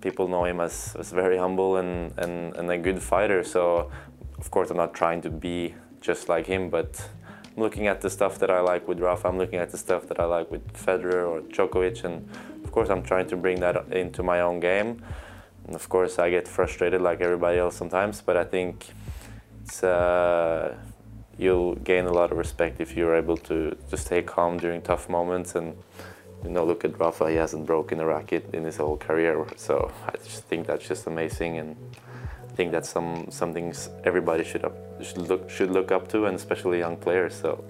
people 0.00 0.28
know 0.28 0.44
him 0.44 0.60
as, 0.60 0.94
as 0.98 1.10
very 1.10 1.36
humble 1.36 1.76
and, 1.76 2.16
and, 2.18 2.54
and 2.56 2.70
a 2.70 2.78
good 2.78 3.02
fighter. 3.02 3.42
So, 3.42 3.90
of 4.38 4.50
course, 4.50 4.70
I'm 4.70 4.76
not 4.76 4.94
trying 4.94 5.20
to 5.22 5.30
be 5.30 5.74
just 6.00 6.28
like 6.28 6.46
him, 6.46 6.70
but 6.70 7.08
looking 7.56 7.86
at 7.86 8.00
the 8.00 8.10
stuff 8.10 8.38
that 8.38 8.50
I 8.50 8.60
like 8.60 8.86
with 8.86 9.00
Rafa, 9.00 9.28
I'm 9.28 9.38
looking 9.38 9.58
at 9.58 9.70
the 9.70 9.78
stuff 9.78 10.06
that 10.08 10.20
I 10.20 10.24
like 10.24 10.50
with 10.50 10.72
Federer 10.74 11.26
or 11.28 11.40
Djokovic, 11.40 12.04
and 12.04 12.28
of 12.64 12.70
course, 12.70 12.88
I'm 12.88 13.02
trying 13.02 13.26
to 13.28 13.36
bring 13.36 13.60
that 13.60 13.92
into 13.92 14.22
my 14.22 14.40
own 14.40 14.60
game. 14.60 15.02
And 15.66 15.74
of 15.74 15.88
course, 15.88 16.18
I 16.18 16.30
get 16.30 16.46
frustrated 16.46 17.00
like 17.00 17.20
everybody 17.20 17.58
else 17.58 17.76
sometimes, 17.76 18.20
but 18.20 18.36
I 18.36 18.44
think 18.44 18.86
it's 19.64 19.82
uh, 19.82 20.76
you'll 21.38 21.74
gain 21.76 22.06
a 22.06 22.12
lot 22.12 22.30
of 22.30 22.38
respect 22.38 22.80
if 22.80 22.96
you're 22.96 23.16
able 23.16 23.36
to 23.36 23.76
just 23.90 24.06
stay 24.06 24.22
calm 24.22 24.58
during 24.58 24.80
tough 24.82 25.08
moments 25.08 25.54
and 25.54 25.76
you 26.44 26.50
know 26.50 26.64
look 26.64 26.84
at 26.84 26.98
Rafa 26.98 27.30
he 27.30 27.36
hasn't 27.36 27.66
broken 27.66 28.00
a 28.00 28.06
racket 28.06 28.54
in 28.54 28.64
his 28.64 28.76
whole 28.76 28.96
career 28.96 29.46
so 29.56 29.90
I 30.06 30.16
just 30.24 30.44
think 30.44 30.66
that's 30.66 30.86
just 30.86 31.06
amazing 31.06 31.58
and 31.58 31.76
think 32.56 32.72
that's 32.72 32.88
some 32.88 33.26
some 33.30 33.52
things 33.52 33.90
everybody 34.04 34.44
should 34.44 34.64
up, 34.64 34.76
should 35.02 35.18
look 35.18 35.48
should 35.50 35.70
look 35.70 35.92
up 35.92 36.08
to 36.08 36.26
and 36.26 36.34
especially 36.36 36.78
young 36.78 36.96
players 36.96 37.34
so 37.34 37.62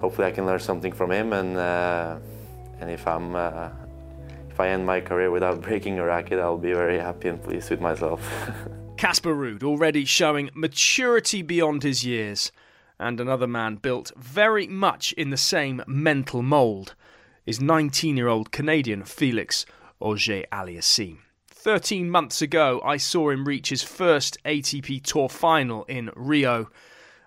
hopefully 0.00 0.28
I 0.28 0.30
can 0.30 0.46
learn 0.46 0.60
something 0.60 0.92
from 0.92 1.10
him 1.10 1.32
and 1.32 1.56
uh, 1.56 2.18
and 2.80 2.90
if 2.90 3.06
I'm 3.06 3.34
uh, 3.34 3.68
if 4.48 4.58
I 4.58 4.68
end 4.68 4.86
my 4.86 5.00
career 5.00 5.30
without 5.30 5.60
breaking 5.66 5.98
a 5.98 6.04
racket 6.04 6.38
I'll 6.38 6.58
be 6.58 6.72
very 6.72 6.98
happy 6.98 7.28
and 7.28 7.42
pleased 7.42 7.70
with 7.70 7.80
myself 7.80 8.20
Casper 9.00 9.34
Ruud 9.34 9.62
already 9.62 10.04
showing 10.04 10.50
maturity 10.52 11.40
beyond 11.40 11.82
his 11.82 12.04
years, 12.04 12.52
and 12.98 13.18
another 13.18 13.46
man 13.46 13.76
built 13.76 14.12
very 14.14 14.66
much 14.66 15.14
in 15.14 15.30
the 15.30 15.38
same 15.38 15.82
mental 15.86 16.42
mould 16.42 16.94
is 17.46 17.62
19 17.62 18.18
year 18.18 18.28
old 18.28 18.52
Canadian 18.52 19.04
Felix 19.04 19.64
Auger 20.00 20.44
Aliassime. 20.52 21.16
13 21.62 22.08
months 22.08 22.40
ago, 22.40 22.80
I 22.82 22.96
saw 22.96 23.28
him 23.28 23.44
reach 23.44 23.68
his 23.68 23.82
first 23.82 24.38
ATP 24.46 25.02
Tour 25.02 25.28
final 25.28 25.84
in 25.84 26.10
Rio, 26.16 26.70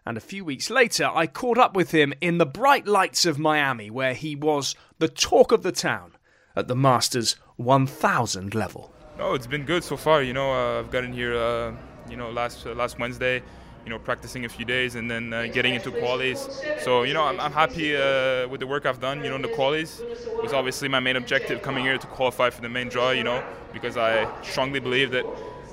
And 0.08 0.18
a 0.18 0.22
few 0.22 0.44
weeks 0.44 0.72
later, 0.72 1.08
I 1.14 1.28
caught 1.28 1.60
up 1.60 1.76
with 1.76 1.92
him 1.92 2.16
in 2.20 2.40
the 2.40 2.46
bright 2.48 2.88
lights 2.88 3.28
of 3.28 3.38
Miami, 3.38 3.92
where 3.92 4.16
he 4.16 4.36
was 4.36 4.76
the 4.98 5.08
talk 5.08 5.52
of 5.52 5.62
the 5.62 5.72
town 5.72 6.14
at 6.56 6.68
the 6.68 6.76
Masters 6.76 7.36
1000 7.58 8.56
level. 8.56 8.92
Oh, 9.20 9.36
it's 9.36 9.46
been 9.46 9.66
good 9.66 9.84
so 9.84 9.96
far. 9.96 10.24
You 10.24 10.34
know, 10.34 10.52
uh, 10.52 10.80
I've 10.80 10.90
gotten 10.90 11.14
here, 11.14 11.36
uh, 11.38 11.72
you 12.10 12.18
know, 12.18 12.32
last 12.32 12.66
uh, 12.66 12.74
last 12.74 12.98
Wednesday. 12.98 13.44
You 13.84 13.90
know, 13.90 14.00
practicing 14.00 14.46
a 14.46 14.50
few 14.50 14.64
days 14.64 14.96
and 14.96 15.12
then 15.12 15.34
uh, 15.34 15.48
getting 15.48 15.76
into 15.76 15.92
qualies. 15.92 16.40
So, 16.80 17.04
you 17.04 17.14
know, 17.14 17.24
I'm, 17.24 17.38
I'm 17.40 17.52
happy 17.52 17.96
uh, 17.96 18.48
with 18.48 18.62
the 18.62 18.68
work 18.68 18.86
I've 18.86 19.02
done. 19.02 19.24
You 19.24 19.30
know, 19.30 19.36
in 19.36 19.42
the 19.42 19.50
qualies 19.50 20.00
it 20.00 20.42
was 20.42 20.54
obviously 20.54 20.88
my 20.88 21.02
main 21.02 21.18
objective 21.18 21.62
coming 21.62 21.84
here 21.84 21.98
to 21.98 22.08
qualify 22.08 22.50
for 22.50 22.62
the 22.62 22.70
main 22.70 22.88
draw. 22.88 23.12
You 23.12 23.24
know, 23.24 23.44
because 23.74 23.98
I 23.98 24.28
strongly 24.42 24.80
believe 24.80 25.12
that 25.12 25.26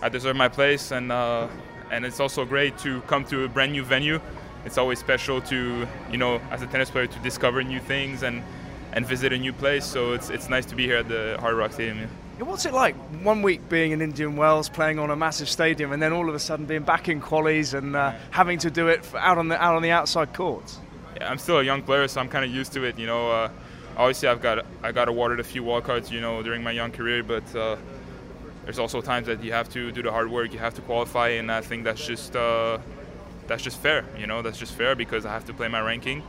I 0.03 0.09
deserve 0.09 0.37
my 0.37 0.49
place, 0.49 0.91
and 0.91 1.13
uh, 1.13 1.47
and 1.93 2.05
it's 2.05 2.21
also 2.21 2.45
great 2.45 2.79
to 2.79 3.01
come 3.03 3.25
to 3.27 3.45
a 3.45 3.49
brand 3.49 3.73
new 3.73 3.85
venue. 3.85 4.21
It's 4.65 4.77
always 4.77 4.99
special 4.99 5.41
to, 5.43 5.87
you 6.11 6.19
know, 6.19 6.41
as 6.51 6.63
a 6.63 6.67
tennis 6.67 6.91
player, 6.91 7.07
to 7.07 7.19
discover 7.21 7.63
new 7.63 7.81
things 7.81 8.23
and 8.23 8.43
and 8.93 9.07
visit 9.07 9.33
a 9.33 9.39
new 9.39 9.53
place. 9.53 9.85
So 9.85 10.13
it's 10.15 10.31
it's 10.31 10.49
nice 10.49 10.67
to 10.67 10.75
be 10.75 10.85
here 10.85 10.97
at 10.97 11.09
the 11.09 11.37
Hard 11.41 11.55
Rock 11.55 11.73
Stadium. 11.73 11.99
Yeah. 11.99 12.07
What's 12.41 12.65
it 12.65 12.73
like 12.73 12.97
one 13.23 13.43
week 13.43 13.69
being 13.69 13.93
in 13.93 14.01
Indian 14.01 14.35
Wells, 14.35 14.71
playing 14.71 14.99
on 14.99 15.11
a 15.11 15.17
massive 15.17 15.49
stadium, 15.49 15.93
and 15.93 16.03
then 16.03 16.13
all 16.13 16.29
of 16.29 16.35
a 16.35 16.39
sudden 16.39 16.65
being 16.65 16.83
back 16.83 17.09
in 17.09 17.21
qualies 17.21 17.75
and 17.75 17.95
uh, 17.95 18.15
having 18.31 18.59
to 18.61 18.71
do 18.71 18.89
it 18.89 19.05
out 19.15 19.37
on 19.37 19.49
the 19.49 19.63
out 19.63 19.77
on 19.77 19.83
the 19.83 19.91
outside 19.91 20.33
courts? 20.33 20.79
Yeah, 21.17 21.31
I'm 21.31 21.39
still 21.39 21.59
a 21.59 21.63
young 21.63 21.83
player, 21.83 22.09
so 22.09 22.21
I'm 22.21 22.29
kind 22.29 22.45
of 22.45 22.51
used 22.51 22.73
to 22.73 22.85
it. 22.85 22.99
You 22.99 23.07
know, 23.07 23.31
uh, 23.31 23.51
obviously 23.97 24.29
I've 24.29 24.41
got 24.41 24.65
I 24.83 24.93
got 24.93 25.09
awarded 25.09 25.39
a 25.41 25.45
few 25.45 25.63
wildcards, 25.63 26.11
you 26.11 26.21
know, 26.21 26.43
during 26.43 26.63
my 26.63 26.71
young 26.71 26.93
career, 26.93 27.23
but 27.23 27.55
uh, 27.55 27.77
there's 28.65 28.79
also 28.79 29.01
times 29.01 29.27
that 29.27 29.45
you 29.45 29.53
have 29.53 29.69
to 29.71 29.93
do 29.93 30.03
the 30.03 30.11
hard 30.11 30.31
work, 30.31 30.53
you 30.53 30.59
have 30.59 30.75
to 30.75 30.83
qualify, 30.83 31.29
and 31.29 31.53
I 31.53 31.61
think 31.61 31.85
that's 31.85 32.07
just 32.07 32.35
uh, 32.37 32.79
that's 33.49 33.63
just 33.63 33.79
fair. 33.79 34.05
You 34.19 34.27
know, 34.27 34.41
that's 34.41 34.59
just 34.59 34.73
fair 34.75 34.95
because 34.95 35.27
I 35.27 35.33
have 35.33 35.45
to 35.47 35.53
play 35.53 35.69
my 35.69 35.81
ranking, 35.81 36.23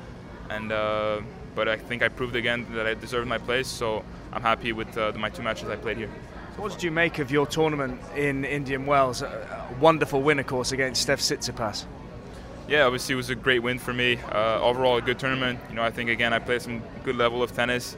and 0.50 0.72
uh, 0.72 1.22
but 1.56 1.68
I 1.68 1.78
think 1.78 2.02
I 2.02 2.10
proved 2.10 2.36
again 2.36 2.66
that 2.74 2.88
I 2.88 2.94
deserved 2.94 3.28
my 3.28 3.38
place. 3.38 3.68
So 3.68 4.04
I'm 4.34 4.42
happy 4.42 4.74
with 4.74 4.98
uh, 4.98 5.12
my 5.16 5.30
two 5.30 5.42
matches 5.42 5.70
I 5.70 5.76
played 5.76 5.98
here. 5.98 6.10
So 6.56 6.64
what 6.64 6.72
did 6.72 6.84
you 6.84 6.92
make 6.92 7.20
of 7.20 7.32
your 7.32 7.48
tournament 7.48 8.00
in 8.16 8.44
Indian 8.44 8.86
Wells? 8.86 9.22
A 9.22 9.76
wonderful 9.80 10.22
win, 10.22 10.40
of 10.40 10.48
course, 10.48 10.72
against 10.72 11.02
Steph 11.02 11.20
Tsitsipas. 11.20 11.86
Yeah, 12.68 12.86
obviously 12.86 13.14
it 13.14 13.18
was 13.18 13.30
a 13.30 13.36
great 13.36 13.60
win 13.60 13.80
for 13.80 13.94
me. 13.94 14.18
Uh, 14.32 14.62
overall, 14.62 14.98
a 14.98 15.02
good 15.02 15.20
tournament. 15.20 15.60
You 15.70 15.76
know, 15.76 15.84
I 15.84 15.92
think 15.92 16.10
again 16.10 16.34
I 16.34 16.40
played 16.40 16.62
some 16.62 16.82
good 17.04 17.16
level 17.16 17.44
of 17.44 17.54
tennis. 17.54 17.96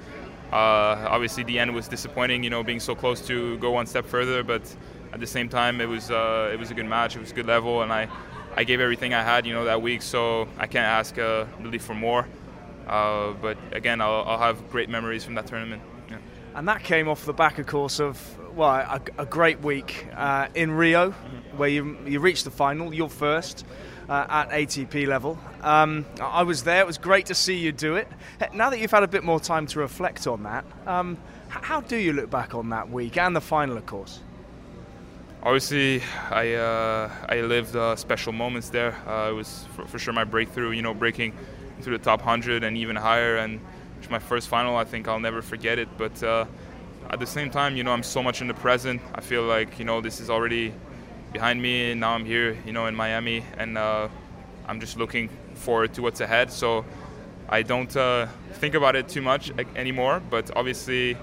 Uh, 0.52 1.08
obviously, 1.10 1.44
the 1.44 1.58
end 1.58 1.74
was 1.74 1.88
disappointing. 1.88 2.44
You 2.44 2.52
know, 2.52 2.64
being 2.64 2.80
so 2.80 2.94
close 2.94 3.22
to 3.28 3.58
go 3.58 3.72
one 3.72 3.88
step 3.88 4.06
further, 4.06 4.44
but 4.44 4.62
at 5.12 5.20
the 5.20 5.28
same 5.28 5.50
time, 5.50 5.82
it 5.82 5.88
was 5.88 6.12
uh, 6.12 6.52
it 6.54 6.60
was 6.60 6.72
a 6.72 6.74
good 6.74 6.86
match. 6.86 7.16
It 7.16 7.20
was 7.20 7.32
a 7.32 7.36
good 7.36 7.48
level, 7.48 7.82
and 7.82 7.92
I 7.92 8.08
I 8.56 8.64
gave 8.64 8.80
everything 8.80 9.14
I 9.14 9.24
had. 9.24 9.46
You 9.46 9.54
know, 9.54 9.66
that 9.66 9.82
week, 9.82 10.02
so 10.02 10.48
I 10.58 10.68
can't 10.68 10.86
ask 10.86 11.18
uh, 11.18 11.46
really 11.60 11.80
for 11.80 11.96
more. 11.96 12.28
Uh, 12.88 13.34
but 13.34 13.58
again, 13.72 14.02
I'll, 14.02 14.24
I'll, 14.26 14.38
have 14.38 14.70
great 14.70 14.90
memories 14.90 15.24
from 15.24 15.36
that 15.36 15.48
tournament. 15.48 15.82
Yeah. 16.10 16.18
And 16.56 16.68
that 16.68 16.84
came 16.84 17.08
off 17.08 17.26
the 17.26 17.34
back, 17.34 17.60
of 17.60 17.66
course, 17.66 18.00
of 18.00 18.38
well, 18.56 18.70
a, 18.70 19.02
a 19.18 19.26
great 19.26 19.62
week 19.62 20.08
uh, 20.16 20.48
in 20.54 20.72
Rio, 20.72 21.12
mm-hmm. 21.12 21.58
where 21.58 21.70
you 21.70 21.98
you 22.06 22.20
reached 22.20 22.44
the 22.44 22.52
final, 22.52 22.94
your 22.94 23.10
first. 23.10 23.66
Uh, 24.10 24.28
at 24.30 24.50
ATP 24.50 25.08
level. 25.08 25.40
Um, 25.62 26.06
I 26.20 26.44
was 26.44 26.64
there. 26.64 26.82
It 26.82 26.86
was 26.86 26.98
great 26.98 27.28
to 27.28 27.34
see 27.34 27.56
you 27.56 27.72
do 27.72 27.96
it. 27.96 28.06
Now 28.54 28.70
that 28.70 28.80
you've 28.80 28.92
had 28.92 29.04
a 29.04 29.08
bit 29.08 29.24
more 29.24 29.40
time 29.40 29.66
to 29.68 29.80
reflect 29.80 30.28
on 30.28 30.44
that, 30.44 30.66
um, 30.86 31.18
how 31.48 31.80
do 31.80 31.96
you 31.96 32.12
look 32.12 32.30
back 32.30 32.54
on 32.54 32.70
that 32.72 32.90
week 32.90 33.16
and 33.18 33.34
the 33.34 33.40
final, 33.40 33.78
of 33.78 33.86
course? 33.86 34.20
Obviously, 35.44 36.02
I 36.32 36.54
uh, 36.54 37.12
I 37.28 37.42
lived 37.42 37.76
uh, 37.76 37.98
special 37.98 38.32
moments 38.32 38.70
there. 38.70 38.96
Uh, 39.08 39.30
it 39.30 39.34
was 39.34 39.66
for, 39.76 39.86
for, 39.86 40.00
sure 40.00 40.14
my 40.14 40.24
breakthrough. 40.24 40.72
You 40.72 40.82
know, 40.82 40.94
breaking 40.94 41.34
into 41.84 41.98
the 41.98 42.02
top 42.02 42.22
100 42.22 42.64
and 42.64 42.78
even 42.78 42.96
higher, 42.96 43.36
and 43.38 43.60
it's 44.00 44.10
my 44.10 44.20
first 44.20 44.48
final. 44.48 44.78
I 44.78 44.86
think 44.86 45.08
I'll 45.08 45.20
never 45.20 45.42
forget 45.42 45.78
it. 45.80 45.90
But 45.98 46.24
uh, 46.24 46.46
at 47.10 47.20
the 47.20 47.28
same 47.28 47.50
time, 47.50 47.76
you 47.76 47.84
know, 47.84 47.92
I'm 47.92 48.04
so 48.04 48.24
much 48.24 48.42
in 48.42 48.48
the 48.48 48.54
present. 48.54 49.02
I 49.14 49.20
feel 49.20 49.44
like 49.44 49.80
you 49.80 49.86
know 49.86 50.00
this 50.00 50.22
is 50.22 50.30
already 50.30 50.74
behind 51.34 51.62
me, 51.62 51.92
and 51.92 52.00
now 52.00 52.14
I'm 52.14 52.26
here, 52.26 52.58
you 52.66 52.72
know, 52.72 52.86
in 52.86 52.96
Miami, 52.96 53.44
and 53.58 53.78
uh, 53.78 54.08
I'm 54.66 54.80
just 54.80 54.98
looking 54.98 55.30
forward 55.56 55.94
to 55.96 56.02
what's 56.02 56.22
ahead. 56.22 56.52
So 56.52 56.86
I 57.50 57.64
don't 57.64 57.94
uh, 57.98 58.28
think 58.54 58.76
about 58.76 58.96
it 58.96 59.10
too 59.10 59.22
much 59.22 59.52
anymore. 59.76 60.22
But 60.30 60.56
obviously, 60.56 61.16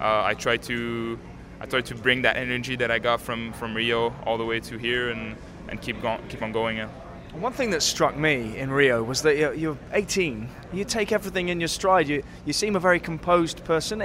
uh, 0.00 0.24
I 0.24 0.34
try 0.34 0.56
to 0.56 1.16
I 1.60 1.66
try 1.66 1.80
to 1.80 1.94
bring 1.94 2.22
that 2.22 2.36
energy 2.36 2.74
that 2.76 2.90
I 2.90 2.98
got 2.98 3.20
from, 3.20 3.52
from 3.52 3.74
Rio 3.74 4.14
all 4.24 4.38
the 4.38 4.44
way 4.44 4.58
to 4.60 4.78
here, 4.78 5.10
and, 5.10 5.36
and 5.68 5.80
keep 5.80 6.02
going, 6.02 6.20
keep 6.28 6.42
on 6.42 6.50
going. 6.52 6.78
Yeah. 6.78 6.88
One 7.34 7.52
thing 7.52 7.70
that 7.70 7.82
struck 7.82 8.16
me 8.16 8.56
in 8.58 8.70
Rio 8.70 9.02
was 9.02 9.22
that 9.22 9.36
you're, 9.36 9.54
you're 9.54 9.78
18. 9.92 10.48
You 10.72 10.84
take 10.84 11.12
everything 11.12 11.50
in 11.50 11.60
your 11.60 11.68
stride. 11.68 12.08
You 12.08 12.22
you 12.46 12.52
seem 12.52 12.74
a 12.74 12.80
very 12.80 12.98
composed 12.98 13.64
person. 13.64 14.00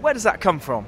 Where 0.00 0.12
does 0.12 0.24
that 0.24 0.40
come 0.40 0.58
from? 0.58 0.86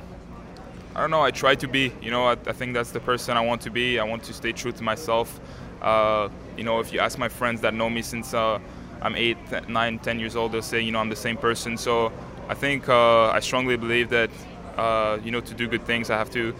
I 0.94 1.00
don't 1.00 1.10
know. 1.10 1.22
I 1.22 1.30
try 1.30 1.54
to 1.54 1.68
be. 1.68 1.92
You 2.02 2.10
know, 2.10 2.24
I, 2.24 2.32
I, 2.32 2.52
think 2.52 2.74
that's 2.74 2.90
the 2.90 3.00
person 3.00 3.36
I 3.36 3.40
want 3.40 3.60
to 3.62 3.70
be. 3.70 3.98
I 3.98 4.04
want 4.04 4.24
to 4.24 4.32
stay 4.32 4.52
true 4.52 4.72
to 4.72 4.82
myself. 4.82 5.40
Uh, 5.80 6.28
you 6.56 6.64
know, 6.64 6.80
if 6.80 6.92
you 6.92 7.00
ask 7.00 7.18
my 7.18 7.28
friends 7.28 7.60
that 7.60 7.74
know 7.74 7.88
me 7.88 8.02
since 8.02 8.34
uh, 8.34 8.58
I'm 9.02 9.14
eight, 9.14 9.36
nine, 9.68 9.98
ten 9.98 10.18
years 10.18 10.36
old, 10.36 10.52
they'll 10.52 10.62
say, 10.62 10.80
you 10.80 10.92
know, 10.92 10.98
I'm 10.98 11.10
the 11.10 11.16
same 11.16 11.36
person. 11.36 11.76
So 11.76 12.12
I 12.48 12.54
think 12.54 12.88
uh, 12.88 13.28
I 13.28 13.40
strongly 13.40 13.76
believe 13.76 14.08
that, 14.10 14.30
uh, 14.76 15.18
you 15.22 15.30
know, 15.30 15.40
to 15.40 15.54
do 15.54 15.68
good 15.68 15.84
things, 15.84 16.10
I 16.10 16.16
have 16.16 16.30
to 16.30 16.54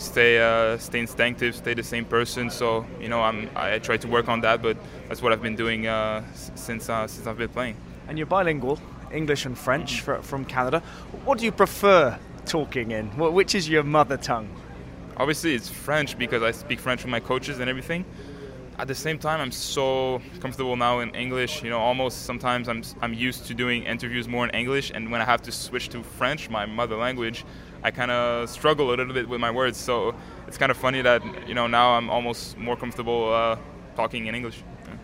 stay 0.00 0.40
uh, 0.40 0.78
stay 0.78 1.00
instinctive, 1.00 1.54
stay 1.54 1.74
the 1.74 1.82
same 1.82 2.04
person. 2.04 2.50
So 2.50 2.86
you 3.00 3.08
know, 3.08 3.22
I'm 3.22 3.48
I 3.54 3.78
try 3.78 3.96
to 3.98 4.08
work 4.08 4.28
on 4.28 4.40
that, 4.40 4.62
but 4.62 4.76
that's 5.08 5.22
what 5.22 5.32
I've 5.32 5.42
been 5.42 5.56
doing 5.56 5.86
uh, 5.86 6.24
since 6.34 6.84
since 6.84 7.26
I've 7.26 7.38
been 7.38 7.48
playing. 7.48 7.76
And 8.08 8.18
you're 8.18 8.26
bilingual, 8.26 8.80
English 9.12 9.46
and 9.46 9.56
French 9.56 10.04
mm-hmm. 10.04 10.22
from 10.22 10.44
Canada. 10.44 10.82
What 11.24 11.38
do 11.38 11.44
you 11.44 11.52
prefer 11.52 12.18
talking 12.46 12.90
in? 12.90 13.06
Which 13.16 13.54
is 13.54 13.68
your 13.68 13.84
mother 13.84 14.16
tongue? 14.16 14.48
Obviously, 15.16 15.54
it's 15.54 15.68
French 15.68 16.18
because 16.18 16.42
I 16.42 16.50
speak 16.50 16.80
French 16.80 17.02
with 17.02 17.10
my 17.10 17.20
coaches 17.20 17.60
and 17.60 17.68
everything. 17.68 18.04
At 18.78 18.88
the 18.88 18.94
same 18.94 19.18
time, 19.18 19.40
I'm 19.40 19.52
so 19.52 20.22
comfortable 20.40 20.74
now 20.74 21.00
in 21.00 21.14
English. 21.14 21.62
You 21.62 21.68
know, 21.68 21.78
almost 21.78 22.24
sometimes 22.24 22.68
I'm 22.68 22.82
I'm 23.02 23.12
used 23.12 23.46
to 23.46 23.54
doing 23.54 23.82
interviews 23.82 24.26
more 24.26 24.44
in 24.44 24.50
English, 24.50 24.90
and 24.94 25.10
when 25.10 25.20
I 25.20 25.24
have 25.24 25.42
to 25.42 25.52
switch 25.52 25.90
to 25.90 26.02
French, 26.02 26.48
my 26.48 26.64
mother 26.64 26.96
language, 26.96 27.44
I 27.82 27.90
kind 27.90 28.10
of 28.10 28.48
struggle 28.48 28.88
a 28.88 28.94
little 28.96 29.14
bit 29.14 29.28
with 29.28 29.40
my 29.40 29.50
words. 29.50 29.78
So 29.78 30.14
it's 30.46 30.58
kind 30.58 30.70
of 30.70 30.76
funny 30.76 31.02
that 31.02 31.22
you 31.48 31.54
know 31.54 31.66
now 31.66 31.94
I'm 31.94 32.10
almost 32.10 32.58
more 32.58 32.76
comfortable 32.76 33.32
uh, 33.32 33.56
talking 33.96 34.26
in 34.26 34.34
English. 34.34 34.62
Yeah. 34.84 34.94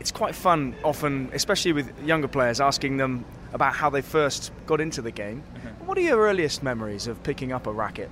It's 0.00 0.12
quite 0.12 0.34
fun, 0.34 0.74
often, 0.84 1.30
especially 1.32 1.72
with 1.72 1.90
younger 2.04 2.28
players, 2.28 2.60
asking 2.60 2.96
them 2.96 3.24
about 3.52 3.74
how 3.74 3.90
they 3.90 4.02
first 4.02 4.52
got 4.66 4.80
into 4.80 5.02
the 5.02 5.10
game. 5.10 5.42
Mm-hmm. 5.42 5.86
What 5.86 5.98
are 5.98 6.02
your 6.02 6.18
earliest 6.18 6.62
memories 6.62 7.06
of 7.06 7.22
picking 7.22 7.52
up 7.52 7.66
a 7.66 7.72
racket? 7.72 8.10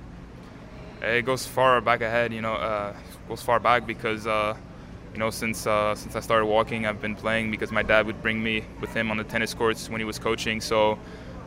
It 1.01 1.25
goes 1.25 1.45
far 1.45 1.81
back 1.81 2.01
ahead, 2.01 2.33
you 2.33 2.41
know, 2.41 2.53
uh, 2.53 2.95
goes 3.27 3.41
far 3.41 3.59
back 3.59 3.85
because, 3.85 4.25
uh, 4.25 4.55
you 5.13 5.19
know, 5.19 5.29
since 5.29 5.67
uh, 5.67 5.93
since 5.95 6.15
I 6.15 6.19
started 6.19 6.45
walking, 6.45 6.85
I've 6.85 7.01
been 7.01 7.15
playing 7.15 7.51
because 7.51 7.71
my 7.71 7.83
dad 7.83 8.05
would 8.07 8.21
bring 8.21 8.41
me 8.43 8.63
with 8.81 8.93
him 8.93 9.11
on 9.11 9.17
the 9.17 9.23
tennis 9.23 9.53
courts 9.53 9.89
when 9.89 10.01
he 10.01 10.05
was 10.05 10.17
coaching. 10.19 10.61
So, 10.61 10.97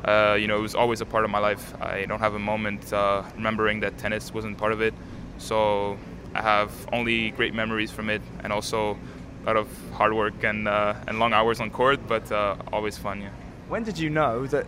uh, 0.05 0.37
you 0.39 0.47
know, 0.47 0.59
it 0.59 0.63
was 0.63 0.75
always 0.75 1.01
a 1.01 1.07
part 1.07 1.25
of 1.25 1.31
my 1.31 1.39
life. 1.39 1.75
I 1.81 2.05
don't 2.07 2.21
have 2.21 2.35
a 2.35 2.39
moment 2.39 2.93
uh, 2.93 3.23
remembering 3.35 3.81
that 3.81 3.99
tennis 3.99 4.33
wasn't 4.33 4.59
part 4.59 4.73
of 4.73 4.81
it. 4.81 4.95
So, 5.39 5.99
I 6.35 6.43
have 6.43 6.71
only 6.93 7.31
great 7.31 7.55
memories 7.55 7.91
from 7.91 8.11
it, 8.11 8.23
and 8.43 8.53
also 8.53 8.99
a 9.43 9.47
lot 9.47 9.57
of 9.57 9.69
hard 9.93 10.13
work 10.13 10.45
and 10.45 10.69
uh, 10.69 10.95
and 11.07 11.19
long 11.19 11.33
hours 11.33 11.61
on 11.61 11.71
court, 11.71 12.01
but 12.07 12.31
always 12.73 12.99
fun. 12.99 13.23
Yeah. 13.23 13.31
When 13.69 13.83
did 13.85 13.99
you 13.99 14.11
know 14.11 14.47
that 14.47 14.67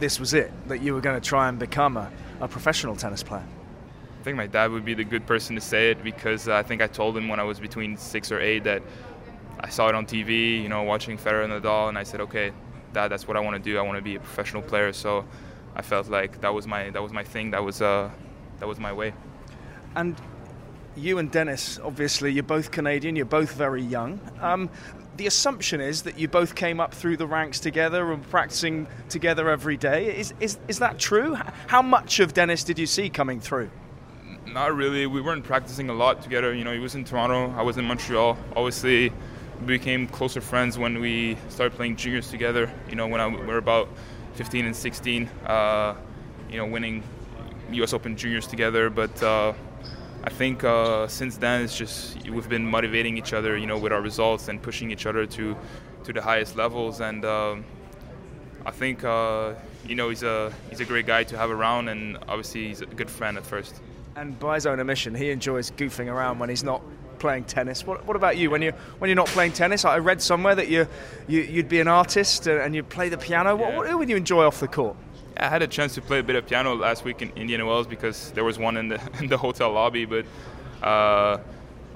this 0.00 0.18
was 0.18 0.34
it, 0.34 0.50
that 0.68 0.82
you 0.82 0.94
were 0.94 1.00
going 1.00 1.18
to 1.18 1.26
try 1.26 1.48
and 1.48 1.58
become 1.58 1.96
a, 1.96 2.10
a 2.40 2.48
professional 2.48 2.96
tennis 2.96 3.22
player? 3.22 3.44
I 4.20 4.24
think 4.24 4.36
my 4.36 4.46
dad 4.46 4.70
would 4.70 4.84
be 4.84 4.94
the 4.94 5.04
good 5.04 5.26
person 5.26 5.54
to 5.56 5.60
say 5.60 5.90
it 5.90 6.04
because 6.04 6.48
I 6.48 6.62
think 6.62 6.82
I 6.82 6.86
told 6.86 7.16
him 7.16 7.28
when 7.28 7.40
I 7.40 7.42
was 7.44 7.58
between 7.58 7.96
six 7.96 8.30
or 8.30 8.40
eight 8.40 8.64
that 8.64 8.82
I 9.60 9.68
saw 9.68 9.88
it 9.88 9.94
on 9.94 10.06
TV, 10.06 10.62
you 10.62 10.68
know, 10.68 10.82
watching 10.82 11.16
Federer 11.16 11.44
and 11.44 11.52
Nadal, 11.52 11.88
and 11.88 11.96
I 11.96 12.02
said, 12.02 12.20
okay, 12.20 12.52
dad, 12.92 13.08
that's 13.08 13.26
what 13.26 13.36
I 13.36 13.40
want 13.40 13.56
to 13.56 13.62
do. 13.62 13.78
I 13.78 13.82
want 13.82 13.96
to 13.96 14.02
be 14.02 14.16
a 14.16 14.20
professional 14.20 14.62
player. 14.62 14.92
So 14.92 15.24
I 15.74 15.82
felt 15.82 16.08
like 16.08 16.40
that 16.40 16.52
was 16.52 16.66
my 16.66 16.90
that 16.90 17.02
was 17.02 17.12
my 17.12 17.24
thing. 17.24 17.50
That 17.50 17.64
was 17.64 17.82
uh, 17.82 18.10
that 18.58 18.68
was 18.68 18.78
my 18.78 18.92
way. 18.92 19.14
And 19.94 20.16
you 20.96 21.18
and 21.18 21.30
Denis, 21.30 21.78
obviously, 21.82 22.32
you're 22.32 22.42
both 22.42 22.70
Canadian. 22.70 23.16
You're 23.16 23.24
both 23.24 23.54
very 23.54 23.82
young. 23.82 24.20
Um, 24.40 24.70
the 25.16 25.26
assumption 25.26 25.80
is 25.80 26.02
that 26.02 26.18
you 26.18 26.28
both 26.28 26.54
came 26.54 26.80
up 26.80 26.94
through 26.94 27.18
the 27.18 27.26
ranks 27.26 27.60
together 27.60 28.12
and 28.12 28.22
practicing 28.30 28.86
together 29.08 29.50
every 29.50 29.76
day. 29.76 30.16
Is, 30.16 30.32
is, 30.40 30.58
is 30.68 30.78
that 30.78 30.98
true? 30.98 31.36
How 31.66 31.82
much 31.82 32.20
of 32.20 32.32
Denis 32.32 32.64
did 32.64 32.78
you 32.78 32.86
see 32.86 33.10
coming 33.10 33.40
through? 33.40 33.70
Not 34.46 34.74
really. 34.74 35.06
We 35.06 35.20
weren't 35.20 35.44
practicing 35.44 35.90
a 35.90 35.92
lot 35.92 36.22
together. 36.22 36.54
You 36.54 36.64
know, 36.64 36.72
he 36.72 36.78
was 36.78 36.94
in 36.94 37.04
Toronto, 37.04 37.54
I 37.58 37.62
was 37.62 37.76
in 37.76 37.84
Montreal. 37.84 38.38
Obviously, 38.56 39.12
became 39.66 40.06
closer 40.06 40.40
friends 40.40 40.78
when 40.78 41.00
we 41.00 41.36
started 41.48 41.76
playing 41.76 41.96
juniors 41.96 42.30
together. 42.30 42.70
You 42.88 42.96
know, 42.96 43.06
when 43.06 43.20
I, 43.20 43.26
we 43.26 43.46
were 43.46 43.58
about 43.58 43.88
15 44.34 44.66
and 44.66 44.76
16, 44.76 45.28
uh, 45.46 45.94
you 46.50 46.58
know, 46.58 46.66
winning 46.66 47.02
U.S. 47.72 47.92
Open 47.92 48.16
juniors 48.16 48.46
together. 48.46 48.90
But 48.90 49.22
uh, 49.22 49.52
I 50.24 50.30
think 50.30 50.64
uh, 50.64 51.06
since 51.08 51.36
then 51.36 51.62
it's 51.62 51.76
just 51.76 52.28
we've 52.28 52.48
been 52.48 52.66
motivating 52.66 53.16
each 53.18 53.32
other, 53.32 53.56
you 53.56 53.66
know, 53.66 53.78
with 53.78 53.92
our 53.92 54.00
results 54.00 54.48
and 54.48 54.62
pushing 54.62 54.90
each 54.90 55.06
other 55.06 55.26
to 55.26 55.56
to 56.04 56.12
the 56.12 56.22
highest 56.22 56.56
levels. 56.56 57.00
And 57.00 57.24
um, 57.24 57.64
I 58.64 58.70
think 58.70 59.04
uh, 59.04 59.54
you 59.86 59.94
know 59.94 60.08
he's 60.08 60.22
a 60.22 60.52
he's 60.70 60.80
a 60.80 60.84
great 60.84 61.06
guy 61.06 61.24
to 61.24 61.38
have 61.38 61.50
around, 61.50 61.88
and 61.88 62.18
obviously 62.28 62.68
he's 62.68 62.80
a 62.80 62.86
good 62.86 63.10
friend 63.10 63.36
at 63.36 63.44
first. 63.44 63.80
And 64.14 64.38
by 64.38 64.56
his 64.56 64.66
own 64.66 64.78
admission, 64.78 65.14
he 65.14 65.30
enjoys 65.30 65.70
goofing 65.70 66.12
around 66.12 66.38
when 66.38 66.50
he's 66.50 66.62
not 66.62 66.82
playing 67.22 67.44
tennis. 67.44 67.86
What, 67.86 68.04
what 68.04 68.16
about 68.16 68.36
you? 68.36 68.50
When 68.50 68.60
you 68.60 68.72
when 68.98 69.08
you're 69.08 69.22
not 69.24 69.28
playing 69.28 69.52
tennis, 69.52 69.84
I 69.84 69.98
read 69.98 70.20
somewhere 70.20 70.56
that 70.56 70.68
you, 70.68 70.88
you 71.28 71.56
would 71.56 71.68
be 71.68 71.80
an 71.80 71.88
artist 71.88 72.48
and 72.48 72.74
you'd 72.74 72.88
play 72.88 73.08
the 73.08 73.16
piano. 73.16 73.54
What, 73.56 73.74
what 73.76 73.98
would 73.98 74.10
you 74.10 74.16
enjoy 74.16 74.44
off 74.44 74.58
the 74.58 74.68
court? 74.68 74.96
I 75.36 75.48
had 75.48 75.62
a 75.62 75.68
chance 75.68 75.94
to 75.94 76.02
play 76.02 76.18
a 76.18 76.22
bit 76.22 76.36
of 76.36 76.46
piano 76.46 76.74
last 76.74 77.04
week 77.04 77.22
in 77.22 77.30
Indian 77.30 77.64
Wells 77.64 77.86
because 77.86 78.32
there 78.32 78.44
was 78.44 78.58
one 78.58 78.76
in 78.76 78.88
the 78.88 79.00
in 79.20 79.28
the 79.28 79.38
hotel 79.38 79.70
lobby. 79.72 80.04
But 80.04 80.26
uh, 80.82 81.38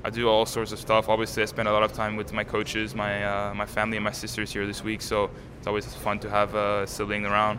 I 0.05 0.11
do 0.11 0.29
all 0.29 0.47
sorts 0.47 0.71
of 0.71 0.79
stuff. 0.79 1.09
Obviously, 1.09 1.43
I 1.43 1.47
spend 1.47 1.67
a 1.67 1.73
lot 1.73 1.83
of 1.83 1.93
time 1.93 2.15
with 2.15 2.33
my 2.33 2.45
coaches, 2.45 2.95
my 2.95 3.13
uh, 3.25 3.53
my 3.55 3.67
family, 3.67 3.97
and 3.97 4.05
my 4.05 4.13
sisters 4.13 4.53
here 4.53 4.65
this 4.65 4.85
week. 4.85 5.03
So 5.03 5.29
it's 5.59 5.67
always 5.67 5.87
fun 6.07 6.21
to 6.21 6.31
have 6.31 6.55
a 6.55 6.87
sibling 6.87 7.27
around. 7.27 7.59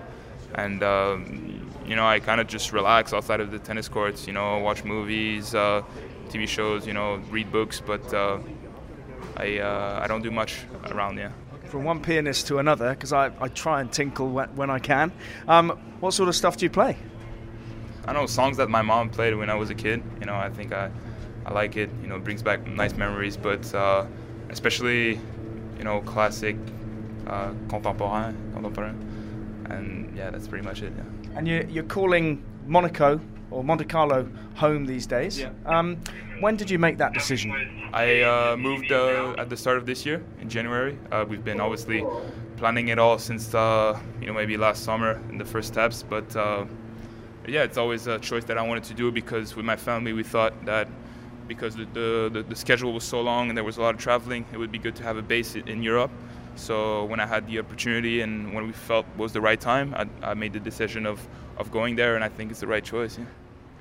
And 0.56 0.82
um, 0.84 1.70
you 1.86 1.98
know, 1.98 2.08
I 2.08 2.22
kind 2.22 2.40
of 2.40 2.48
just 2.48 2.72
relax 2.72 3.14
outside 3.14 3.42
of 3.42 3.52
the 3.52 3.60
tennis 3.60 3.90
courts. 3.90 4.26
You 4.26 4.34
know, 4.34 4.60
watch 4.60 4.86
movies, 4.86 5.54
uh, 5.54 5.82
TV 6.28 6.48
shows. 6.48 6.86
You 6.86 6.94
know, 6.94 7.16
read 7.30 7.52
books. 7.52 7.82
But 7.82 8.14
uh, 8.14 8.40
I 9.36 9.60
uh, 9.60 10.00
I 10.04 10.08
don't 10.08 10.22
do 10.22 10.32
much 10.32 10.66
around. 10.92 11.18
Yeah 11.18 11.32
from 11.68 11.84
one 11.84 12.02
pianist 12.02 12.48
to 12.48 12.60
another 12.60 12.92
because 12.92 13.14
I, 13.14 13.32
I 13.40 13.50
try 13.50 13.82
and 13.82 13.92
tinkle 13.92 14.30
when, 14.30 14.56
when 14.56 14.70
I 14.70 14.80
can. 14.80 15.12
Um, 15.48 15.70
what 16.00 16.14
sort 16.14 16.30
of 16.30 16.36
stuff 16.36 16.58
do 16.58 16.66
you 16.66 16.70
play? 16.70 16.98
I 18.08 18.14
know 18.14 18.26
songs 18.26 18.58
that 18.58 18.70
my 18.70 18.82
mom 18.82 19.10
played 19.10 19.36
when 19.36 19.50
I 19.50 19.56
was 19.56 19.70
a 19.70 19.76
kid. 19.76 20.02
You 20.20 20.26
know, 20.26 20.36
I 20.36 20.50
think 20.50 20.72
I, 20.72 20.90
I 21.46 21.54
like 21.54 21.76
it. 21.76 21.90
You 22.02 22.08
know, 22.08 22.16
it 22.16 22.24
brings 22.24 22.42
back 22.42 22.66
nice 22.66 22.94
memories. 22.94 23.36
But 23.36 23.74
uh, 23.76 24.06
especially, 24.50 25.20
you 25.78 25.84
know, 25.84 26.02
classic, 26.02 26.56
uh, 27.28 27.52
contemporain, 27.70 28.36
contemporain, 28.54 29.66
and 29.70 30.16
yeah, 30.16 30.30
that's 30.30 30.48
pretty 30.48 30.66
much 30.66 30.82
it. 30.82 30.94
Yeah. 30.96 31.38
And 31.38 31.48
you, 31.48 31.68
you're 31.70 31.84
calling 31.84 32.44
Monaco 32.66 33.20
or 33.52 33.64
Monte 33.64 33.86
Carlo 33.86 34.28
home 34.56 34.86
these 34.86 35.06
days. 35.06 35.40
Yeah. 35.40 35.50
Um, 35.66 35.98
when 36.40 36.56
did 36.56 36.70
you 36.70 36.80
make 36.80 36.98
that 36.98 37.14
decision? 37.14 37.52
I 37.94 38.22
uh, 38.22 38.58
moved 38.58 38.92
uh, 38.92 39.36
at 39.38 39.50
the 39.50 39.58
start 39.58 39.78
of 39.78 39.86
this 39.86 40.06
year 40.06 40.24
in 40.42 40.50
January. 40.50 40.98
Uh, 41.12 41.26
we've 41.28 41.44
been 41.44 41.60
obviously 41.60 42.06
planning 42.58 42.90
it 42.90 43.00
all 43.00 43.18
since 43.18 43.54
uh, 43.54 44.00
you 44.20 44.28
know 44.28 44.34
maybe 44.34 44.58
last 44.58 44.84
summer 44.84 45.22
in 45.30 45.38
the 45.38 45.46
first 45.46 45.68
steps, 45.70 46.04
but 46.04 46.36
uh, 46.36 46.66
yeah, 47.48 47.64
it's 47.64 47.78
always 47.78 48.08
a 48.08 48.20
choice 48.20 48.44
that 48.46 48.58
I 48.58 48.62
wanted 48.62 48.84
to 48.86 48.94
do 48.94 49.12
because 49.12 49.56
with 49.56 49.66
my 49.66 49.76
family 49.76 50.14
we 50.14 50.24
thought 50.24 50.66
that 50.66 50.88
because 51.48 51.76
the, 51.76 52.30
the, 52.34 52.46
the 52.48 52.56
schedule 52.56 52.92
was 52.92 53.06
so 53.06 53.22
long 53.22 53.48
and 53.48 53.58
there 53.58 53.64
was 53.64 53.78
a 53.78 53.82
lot 53.82 53.96
of 53.96 54.02
traveling, 54.02 54.46
it 54.52 54.58
would 54.58 54.72
be 54.72 54.78
good 54.78 54.96
to 54.98 55.04
have 55.04 55.16
a 55.16 55.22
base 55.22 55.56
in 55.56 55.82
Europe. 55.82 56.12
So 56.58 57.06
when 57.06 57.20
I 57.20 57.26
had 57.26 57.48
the 57.48 57.60
opportunity 57.60 58.22
and 58.22 58.54
when 58.54 58.68
we 58.68 58.74
felt 58.74 59.06
was 59.18 59.34
the 59.34 59.42
right 59.42 59.60
time, 59.60 59.94
I, 59.96 60.32
I 60.32 60.34
made 60.34 60.54
the 60.54 60.60
decision 60.60 61.06
of, 61.06 61.26
of 61.58 61.72
going 61.72 61.96
there, 61.96 62.16
and 62.16 62.24
I 62.24 62.30
think 62.30 62.52
it's 62.52 62.60
the 62.60 62.68
right 62.68 62.84
choice. 62.84 63.18
Yeah. 63.18 63.26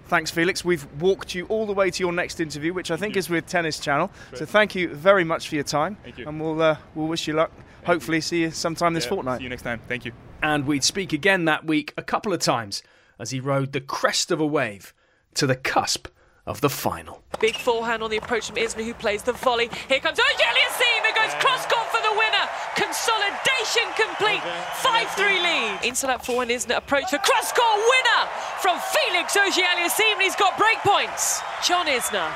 Thanks, 0.08 0.30
Felix. 0.30 0.64
We've 0.64 0.86
walked 1.00 1.34
you 1.34 1.46
all 1.46 1.66
the 1.66 1.72
way 1.72 1.90
to 1.90 2.00
your 2.00 2.12
next 2.12 2.38
interview, 2.38 2.72
which 2.72 2.92
I 2.92 2.96
think 2.96 3.16
is 3.16 3.28
with 3.28 3.46
Tennis 3.46 3.80
Channel. 3.80 4.10
So 4.34 4.46
thank 4.46 4.76
you 4.76 4.94
very 4.94 5.24
much 5.24 5.48
for 5.48 5.56
your 5.56 5.64
time. 5.64 5.96
Thank 6.04 6.18
you. 6.18 6.28
And 6.28 6.40
we'll, 6.40 6.62
uh, 6.62 6.76
we'll 6.94 7.08
wish 7.08 7.26
you 7.26 7.34
luck. 7.34 7.50
Thank 7.52 7.86
Hopefully, 7.86 8.18
you. 8.18 8.22
see 8.22 8.40
you 8.42 8.50
sometime 8.52 8.94
this 8.94 9.04
Yeah, 9.04 9.10
fortnight. 9.10 9.38
See 9.38 9.44
you 9.44 9.50
next 9.50 9.62
time. 9.62 9.80
Thank 9.88 10.04
you. 10.04 10.12
And 10.42 10.64
we'd 10.64 10.84
speak 10.84 11.12
again 11.12 11.46
that 11.46 11.64
week 11.64 11.92
a 11.96 12.02
couple 12.02 12.32
of 12.32 12.38
times 12.38 12.84
as 13.18 13.30
he 13.30 13.40
rode 13.40 13.72
the 13.72 13.80
crest 13.80 14.30
of 14.30 14.40
a 14.40 14.46
wave 14.46 14.94
to 15.34 15.46
the 15.46 15.56
cusp 15.56 16.06
of 16.46 16.60
the 16.60 16.70
final. 16.70 17.24
Big 17.40 17.56
forehand 17.56 18.02
on 18.02 18.10
the 18.10 18.16
approach 18.16 18.46
from 18.46 18.56
Isner, 18.56 18.84
who 18.84 18.94
plays 18.94 19.24
the 19.24 19.32
volley. 19.32 19.68
Here 19.88 19.98
comes 19.98 20.20
Auger-Aliassime, 20.20 21.04
who 21.04 21.14
goes 21.16 21.34
cross 21.42 21.66
court 21.66 21.86
for 21.88 22.00
the 22.00 22.12
winner. 22.16 22.36
Consolidation 22.76 23.88
complete. 23.96 24.42
5 24.74 25.10
3 25.10 25.40
lead. 25.40 25.78
Into 25.84 26.06
that 26.06 26.24
forehand, 26.24 26.50
Isner 26.50 26.76
approach 26.76 27.10
the 27.10 27.18
cross 27.18 27.52
court 27.52 27.80
winner 27.80 28.22
from 28.60 28.78
Felix 28.78 29.36
Auger-Aliassime, 29.36 30.12
and 30.12 30.22
he's 30.22 30.36
got 30.36 30.56
break 30.58 30.78
points. 30.78 31.40
John 31.66 31.86
Isner 31.86 32.32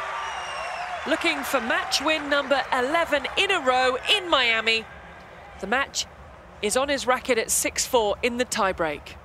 looking 1.07 1.43
for 1.43 1.61
match 1.61 2.03
win 2.03 2.29
number 2.29 2.61
11 2.73 3.27
in 3.37 3.51
a 3.51 3.61
row 3.61 3.97
in 4.17 4.29
Miami. 4.29 4.85
The 5.61 5.67
match 5.67 6.07
is 6.63 6.77
on 6.77 6.89
his 6.89 7.07
racket 7.07 7.39
at 7.39 7.51
6 7.51 7.87
4 7.87 8.17
in 8.23 8.39
the 8.39 8.45
tiebreak 8.45 9.17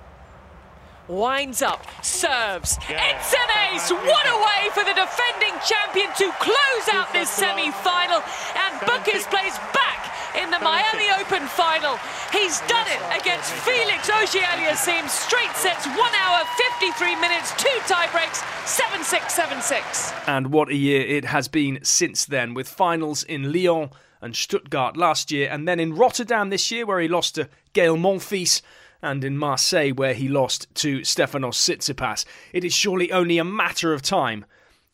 winds 1.08 1.62
up, 1.62 1.86
serves. 2.02 2.78
It's 2.88 3.34
an 3.34 3.50
ace! 3.72 3.90
What 3.90 4.26
a 4.26 4.36
way 4.36 4.70
for 4.74 4.84
the 4.84 4.94
defending 4.94 5.54
champion 5.64 6.08
to 6.18 6.32
close 6.40 6.88
out 6.92 7.12
this 7.12 7.30
semi-final 7.30 8.22
and 8.56 8.80
book 8.86 9.06
his 9.06 9.24
place 9.26 9.56
back 9.72 10.05
in 10.36 10.50
the 10.50 10.58
Miami 10.60 11.08
Open 11.18 11.46
final. 11.48 11.98
He's 12.32 12.60
done 12.68 12.86
it 12.88 13.20
against 13.20 13.52
Felix 13.52 14.08
Auger-Aliassime. 14.08 15.08
Straight 15.08 15.54
sets, 15.54 15.86
1 15.86 15.96
hour, 15.96 16.44
53 16.78 17.16
minutes, 17.16 17.52
two 17.56 17.68
tiebreaks, 17.86 18.42
7-6, 18.64 19.20
7-6. 19.30 20.28
And 20.28 20.52
what 20.52 20.68
a 20.68 20.74
year 20.74 21.00
it 21.00 21.24
has 21.26 21.48
been 21.48 21.78
since 21.82 22.24
then, 22.24 22.54
with 22.54 22.68
finals 22.68 23.22
in 23.22 23.52
Lyon 23.52 23.90
and 24.20 24.34
Stuttgart 24.34 24.96
last 24.96 25.30
year, 25.30 25.48
and 25.50 25.66
then 25.66 25.80
in 25.80 25.94
Rotterdam 25.94 26.50
this 26.50 26.70
year, 26.70 26.86
where 26.86 27.00
he 27.00 27.08
lost 27.08 27.34
to 27.36 27.48
Gael 27.72 27.96
Monfils 27.96 28.62
and 29.02 29.22
in 29.24 29.36
Marseille, 29.38 29.92
where 29.92 30.14
he 30.14 30.28
lost 30.28 30.74
to 30.76 31.00
Stefanos 31.00 31.56
Tsitsipas. 31.56 32.24
It 32.52 32.64
is 32.64 32.72
surely 32.72 33.12
only 33.12 33.38
a 33.38 33.44
matter 33.44 33.92
of 33.92 34.02
time 34.02 34.44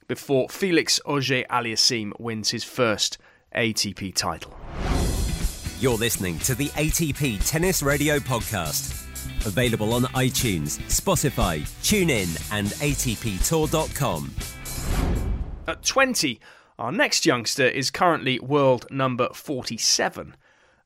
before 0.08 0.48
Felix 0.48 1.00
Auger 1.06 1.44
Aliassime 1.44 2.12
wins 2.18 2.50
his 2.50 2.64
first 2.64 3.18
ATP 3.54 4.14
title. 4.14 4.54
You're 5.82 5.98
listening 5.98 6.38
to 6.38 6.54
the 6.54 6.68
ATP 6.68 7.44
Tennis 7.44 7.82
Radio 7.82 8.20
Podcast. 8.20 9.04
Available 9.44 9.94
on 9.94 10.02
iTunes, 10.14 10.78
Spotify, 10.82 11.62
TuneIn, 11.82 12.52
and 12.52 12.68
ATPTour.com. 12.68 14.30
At 15.66 15.82
20, 15.82 16.38
our 16.78 16.92
next 16.92 17.26
youngster 17.26 17.66
is 17.66 17.90
currently 17.90 18.38
world 18.38 18.86
number 18.92 19.28
47 19.34 20.36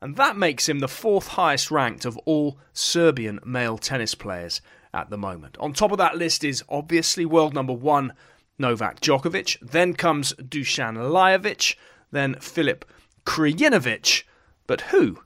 and 0.01 0.17
that 0.17 0.39
makes 0.39 0.67
him 0.67 0.79
the 0.79 0.89
fourth 0.89 1.27
highest 1.27 1.71
ranked 1.71 2.07
of 2.07 2.17
all 2.25 2.59
Serbian 2.73 3.39
male 3.45 3.77
tennis 3.77 4.15
players 4.15 4.63
at 4.95 5.11
the 5.11 5.19
moment. 5.19 5.59
On 5.61 5.75
top 5.75 5.93
of 5.93 5.99
that 5.99 6.17
list 6.17 6.43
is 6.43 6.65
obviously 6.71 7.27
world 7.27 7.53
number 7.53 7.75
one, 7.75 8.15
Novak 8.59 9.01
Djokovic, 9.01 9.59
then 9.61 9.93
comes 9.93 10.33
Dusan 10.41 10.97
Lajovic, 10.97 11.77
then 12.13 12.37
Filip 12.41 12.87
Krajinovic. 13.27 14.23
But 14.67 14.81
who 14.83 15.19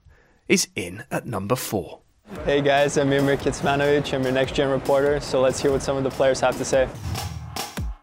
is 0.48 0.68
in 0.76 1.04
at 1.10 1.26
number 1.26 1.56
four? 1.56 2.00
Hey 2.44 2.60
guys, 2.60 2.96
I'm 2.96 3.10
Miomir 3.10 3.36
Kecmanovic. 3.36 4.12
I'm 4.14 4.22
your 4.22 4.32
next 4.32 4.54
gen 4.54 4.70
reporter, 4.70 5.18
so 5.20 5.40
let's 5.40 5.60
hear 5.60 5.72
what 5.72 5.82
some 5.82 5.96
of 5.96 6.04
the 6.04 6.10
players 6.10 6.40
have 6.40 6.56
to 6.58 6.64
say. 6.64 6.88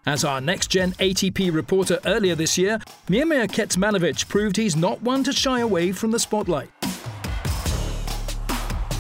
As 0.06 0.24
our 0.24 0.42
next 0.42 0.68
gen 0.68 0.94
ATP 0.94 1.54
reporter 1.54 2.00
earlier 2.06 2.34
this 2.34 2.58
year, 2.58 2.80
Miomir 3.08 3.48
Kecmanovic 3.48 4.28
proved 4.28 4.58
he's 4.58 4.76
not 4.76 5.02
one 5.02 5.24
to 5.24 5.34
shy 5.34 5.60
away 5.60 5.92
from 5.92 6.12
the 6.12 6.20
spotlight. 6.20 6.70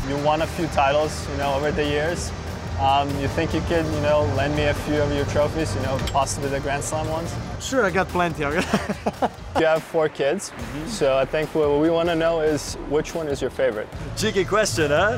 You 0.07 0.17
won 0.23 0.41
a 0.41 0.47
few 0.47 0.67
titles, 0.67 1.29
you 1.31 1.37
know, 1.37 1.55
over 1.55 1.71
the 1.71 1.83
years. 1.83 2.31
Um, 2.79 3.09
you 3.19 3.27
think 3.27 3.55
you 3.55 3.61
could, 3.61 3.85
you 3.85 4.01
know, 4.01 4.21
lend 4.37 4.55
me 4.55 4.65
a 4.65 4.73
few 4.73 5.01
of 5.01 5.11
your 5.11 5.25
trophies, 5.25 5.73
you 5.75 5.81
know, 5.81 5.97
possibly 6.11 6.49
the 6.49 6.59
Grand 6.59 6.83
Slam 6.83 7.09
ones? 7.09 7.35
Sure, 7.59 7.83
I 7.83 7.89
got 7.89 8.07
plenty. 8.07 8.41
you 8.43 9.65
have 9.65 9.81
four 9.81 10.09
kids, 10.09 10.51
mm-hmm. 10.51 10.87
so 10.87 11.17
I 11.17 11.25
think 11.25 11.55
what 11.55 11.79
we 11.79 11.89
want 11.89 12.07
to 12.09 12.15
know 12.15 12.41
is 12.41 12.75
which 12.89 13.15
one 13.15 13.27
is 13.29 13.41
your 13.41 13.49
favorite? 13.49 13.87
Cheeky 14.15 14.45
question, 14.45 14.91
huh? 14.91 15.17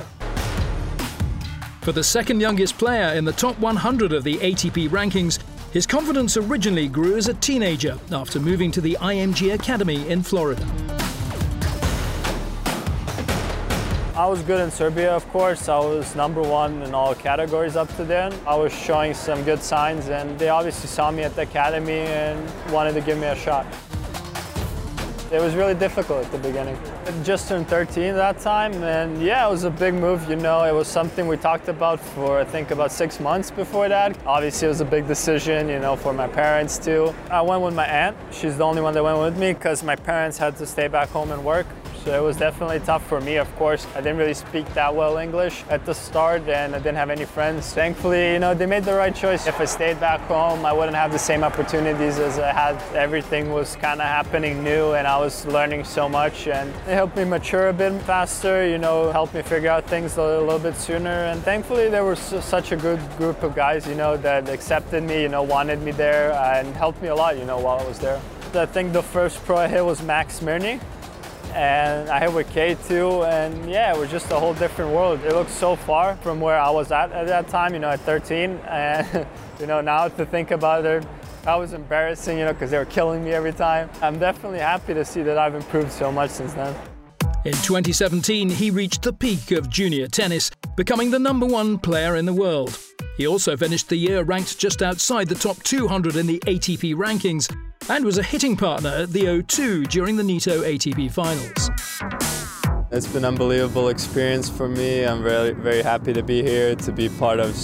For 1.82 1.92
the 1.92 2.04
second 2.04 2.40
youngest 2.40 2.78
player 2.78 3.14
in 3.16 3.26
the 3.26 3.34
top 3.34 3.60
100 3.60 4.14
of 4.14 4.24
the 4.24 4.38
ATP 4.38 4.88
rankings, 4.88 5.40
his 5.74 5.86
confidence 5.86 6.38
originally 6.38 6.88
grew 6.88 7.18
as 7.18 7.28
a 7.28 7.34
teenager 7.34 8.00
after 8.12 8.40
moving 8.40 8.72
to 8.72 8.80
the 8.80 8.98
IMG 9.02 9.54
Academy 9.54 10.08
in 10.08 10.24
Florida. 10.24 10.66
I 14.20 14.26
was 14.26 14.42
good 14.42 14.60
in 14.60 14.70
Serbia, 14.70 15.14
of 15.14 15.26
course. 15.30 15.70
I 15.70 15.80
was 15.80 16.14
number 16.14 16.42
one 16.42 16.82
in 16.82 16.94
all 16.94 17.16
categories 17.16 17.78
up 17.78 17.88
to 17.96 18.04
then. 18.04 18.34
I 18.46 18.54
was 18.54 18.74
showing 18.74 19.14
some 19.14 19.46
good 19.46 19.64
signs, 19.64 20.10
and 20.10 20.38
they 20.38 20.50
obviously 20.50 20.90
saw 20.90 21.10
me 21.10 21.24
at 21.24 21.38
the 21.38 21.44
academy 21.44 22.02
and 22.02 22.38
wanted 22.70 22.96
to 22.96 23.00
give 23.00 23.18
me 23.18 23.28
a 23.28 23.36
shot. 23.38 23.66
It 25.32 25.40
was 25.40 25.56
really 25.56 25.74
difficult 25.74 26.26
at 26.26 26.32
the 26.34 26.38
beginning. 26.38 26.78
I 27.06 27.12
just 27.24 27.48
turned 27.48 27.70
13 27.70 28.14
that 28.16 28.40
time, 28.40 28.74
and 28.84 29.22
yeah, 29.22 29.48
it 29.48 29.50
was 29.50 29.64
a 29.64 29.70
big 29.70 29.94
move. 29.94 30.30
You 30.30 30.36
know, 30.36 30.66
it 30.66 30.74
was 30.74 30.90
something 30.90 31.26
we 31.26 31.38
talked 31.38 31.70
about 31.70 32.02
for 32.02 32.40
I 32.40 32.44
think 32.44 32.72
about 32.72 32.92
six 32.92 33.22
months 33.22 33.50
before 33.50 33.88
that. 33.88 34.18
Obviously, 34.26 34.66
it 34.66 34.70
was 34.70 34.82
a 34.82 34.86
big 34.86 35.08
decision, 35.08 35.70
you 35.70 35.80
know, 35.80 35.96
for 35.96 36.12
my 36.12 36.28
parents 36.28 36.78
too. 36.78 37.16
I 37.32 37.42
went 37.42 37.62
with 37.62 37.74
my 37.74 37.86
aunt. 37.86 38.18
She's 38.34 38.58
the 38.58 38.66
only 38.66 38.82
one 38.82 38.94
that 38.96 39.04
went 39.04 39.20
with 39.20 39.38
me 39.38 39.54
because 39.54 39.82
my 39.82 39.96
parents 39.96 40.38
had 40.38 40.58
to 40.58 40.66
stay 40.66 40.90
back 40.90 41.08
home 41.08 41.32
and 41.32 41.46
work. 41.46 41.68
So 42.06 42.18
it 42.18 42.26
was 42.26 42.38
definitely 42.38 42.80
tough 42.80 43.06
for 43.06 43.20
me, 43.20 43.36
of 43.36 43.54
course. 43.58 43.86
I 43.94 44.00
didn't 44.00 44.18
really 44.18 44.34
speak 44.34 44.66
that 44.74 44.96
well 44.96 45.18
English 45.18 45.66
at 45.70 45.86
the 45.86 45.94
start 45.94 46.48
and 46.48 46.74
I 46.74 46.78
didn't 46.78 46.96
have 46.96 47.10
any 47.10 47.26
friends. 47.26 47.74
Thankfully, 47.74 48.34
you 48.34 48.40
know, 48.40 48.54
they 48.54 48.66
made 48.66 48.86
the 48.86 48.94
right 48.94 49.14
choice. 49.14 49.48
If 49.48 49.60
I 49.60 49.66
stayed 49.66 50.00
back 50.00 50.22
home, 50.22 50.66
I 50.66 50.72
wouldn't 50.72 50.96
have 50.96 51.12
the 51.12 51.20
same 51.20 51.44
opportunities 51.44 52.18
as 52.18 52.40
I 52.40 52.54
had. 52.54 52.82
Everything 52.96 53.52
was 53.52 53.76
kind 53.76 54.00
of 54.00 54.08
happening 54.08 54.64
new 54.64 54.94
and 54.94 55.06
I 55.06 55.20
was 55.20 55.46
learning 55.46 55.84
so 55.84 56.08
much 56.08 56.48
and 56.48 56.70
it 56.70 56.94
helped 56.94 57.18
me 57.18 57.26
mature 57.26 57.68
a 57.68 57.74
bit 57.74 58.02
faster, 58.04 58.66
you 58.66 58.78
know, 58.78 59.12
helped 59.12 59.34
me 59.34 59.42
figure 59.42 59.70
out 59.70 59.86
things 59.86 60.16
a 60.16 60.24
little 60.24 60.58
bit 60.58 60.78
sooner. 60.78 61.26
And 61.26 61.44
thankfully, 61.44 61.90
there 61.90 62.06
was 62.06 62.20
such 62.20 62.72
a 62.72 62.78
good 62.78 63.02
group 63.18 63.44
of 63.44 63.56
guys, 63.56 63.86
you 63.86 63.96
know, 63.96 64.16
that 64.18 64.48
accepted 64.48 65.04
me, 65.04 65.24
you 65.24 65.30
know, 65.30 65.44
wanted 65.44 65.82
me 65.82 65.92
there 65.92 66.32
and 66.32 66.74
helped 66.78 67.02
me 67.02 67.10
a 67.10 67.16
lot, 67.16 67.38
you 67.38 67.44
know, 67.44 67.60
while 67.60 67.78
I 67.78 67.84
was 67.84 68.00
there. 68.00 68.22
I 68.54 68.66
think 68.66 68.94
the 68.94 69.04
first 69.04 69.44
pro 69.44 69.58
I 69.58 69.68
hit 69.68 69.84
was 69.84 70.02
Max 70.02 70.40
Mirny 70.40 70.80
and 71.54 72.10
I 72.10 72.20
hit 72.20 72.34
with 72.34 72.50
K2 72.54 73.28
and 73.28 73.70
yeah, 73.70 73.94
it 73.94 74.00
was 74.00 74.10
just 74.10 74.32
a 74.32 74.40
whole 74.40 74.54
different 74.54 74.92
world. 74.92 75.20
It 75.24 75.34
looked 75.34 75.52
so 75.52 75.76
far 75.76 76.16
from 76.18 76.40
where 76.40 76.60
I 76.60 76.70
was 76.70 76.92
at 76.92 77.12
at 77.12 77.28
that 77.28 77.48
time, 77.48 77.74
you 77.74 77.80
know, 77.80 77.90
at 77.90 78.00
13 78.02 78.52
and 78.68 79.28
you 79.60 79.68
know, 79.68 79.82
now 79.82 80.08
to 80.08 80.26
think 80.26 80.52
about 80.52 80.86
it, 80.86 81.06
that 81.44 81.56
was 81.56 81.74
embarrassing, 81.74 82.38
you 82.38 82.46
know, 82.46 82.54
because 82.54 82.72
they 82.72 82.78
were 82.78 82.86
killing 82.86 83.24
me 83.24 83.32
every 83.32 83.54
time. 83.54 83.90
I'm 84.02 84.20
definitely 84.20 84.60
happy 84.60 84.94
to 84.94 85.06
see 85.06 85.24
that 85.24 85.38
I've 85.38 85.56
improved 85.56 85.92
so 85.92 86.12
much 86.12 86.32
since 86.32 86.54
then. 86.54 86.76
In 87.46 87.54
2017, 87.54 88.50
he 88.50 88.70
reached 88.70 89.02
the 89.02 89.14
peak 89.14 89.52
of 89.52 89.70
junior 89.70 90.08
tennis, 90.08 90.52
becoming 90.76 91.10
the 91.10 91.20
number 91.20 91.46
one 91.46 91.78
player 91.78 92.18
in 92.18 92.26
the 92.26 92.34
world. 92.34 92.78
He 93.16 93.28
also 93.28 93.56
finished 93.56 93.90
the 93.90 93.96
year 93.96 94.24
ranked 94.24 94.60
just 94.60 94.82
outside 94.82 95.30
the 95.30 95.36
top 95.36 95.62
200 95.64 96.18
in 96.18 96.28
the 96.28 96.40
ATP 96.40 96.96
rankings 96.96 97.50
and 97.88 98.06
was 98.06 98.18
a 98.18 98.24
hitting 98.24 98.56
partner 98.58 98.90
at 98.90 99.10
the 99.12 99.24
O2 99.24 99.88
during 99.88 100.16
the 100.16 100.24
Nitto 100.24 100.62
ATP 100.62 101.12
finals. 101.12 101.70
It's 102.92 103.08
been 103.08 103.24
an 103.24 103.26
unbelievable 103.26 103.90
experience 103.90 104.50
for 104.50 104.68
me. 104.68 105.04
I'm 105.04 105.24
very, 105.24 105.52
very 105.52 105.82
happy 105.82 106.12
to 106.14 106.24
be 106.24 106.44
here, 106.44 106.76
to 106.76 106.92
be 106.92 107.10
part 107.10 107.40
of 107.40 107.56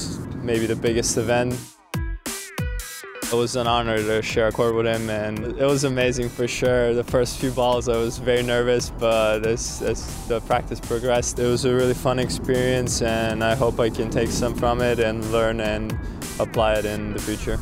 maybe 0.44 0.66
the 0.66 0.76
biggest 0.76 1.18
event. 1.18 1.56
It 1.96 3.34
was 3.34 3.56
an 3.56 3.66
honor 3.66 3.98
to 3.98 4.22
share 4.22 4.48
a 4.48 4.52
court 4.52 4.76
with 4.76 4.86
him, 4.86 5.10
and 5.10 5.40
it 5.40 5.66
was 5.66 5.84
amazing 5.84 6.30
for 6.30 6.48
sure. 6.48 6.94
The 6.94 7.04
first 7.04 7.40
few 7.40 7.52
balls, 7.52 7.90
I 7.90 7.98
was 7.98 8.20
very 8.20 8.44
nervous, 8.44 8.92
but 8.92 9.46
as, 9.46 9.82
as 9.82 10.28
the 10.28 10.42
practice 10.42 10.80
progressed, 10.80 11.40
it 11.40 11.48
was 11.48 11.66
a 11.66 11.74
really 11.74 11.96
fun 11.96 12.20
experience, 12.20 13.02
and 13.02 13.44
I 13.44 13.56
hope 13.56 13.80
I 13.80 13.90
can 13.90 14.12
take 14.12 14.30
some 14.30 14.54
from 14.54 14.80
it 14.80 15.00
and 15.00 15.26
learn 15.32 15.60
and 15.60 15.98
apply 16.40 16.76
it 16.76 16.86
in 16.86 17.14
the 17.14 17.20
future. 17.20 17.58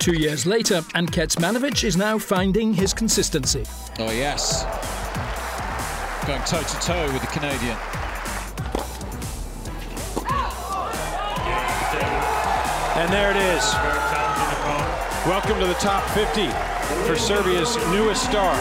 Two 0.00 0.18
years 0.18 0.46
later, 0.46 0.80
and 0.94 1.12
Kecmanovic 1.12 1.84
is 1.84 1.94
now 1.94 2.18
finding 2.18 2.72
his 2.72 2.94
consistency. 2.94 3.66
Oh, 3.98 4.10
yes. 4.10 4.64
Going 6.26 6.40
toe 6.44 6.62
to 6.62 6.80
toe 6.80 7.12
with 7.12 7.20
the 7.20 7.26
Canadian. 7.26 7.76
And 12.96 13.12
there 13.12 13.30
it 13.30 13.36
is. 13.36 13.74
Welcome 15.26 15.60
to 15.60 15.66
the 15.66 15.74
top 15.74 16.02
50 16.12 16.48
for 17.06 17.14
Serbia's 17.14 17.76
newest 17.90 18.24
star. 18.24 18.56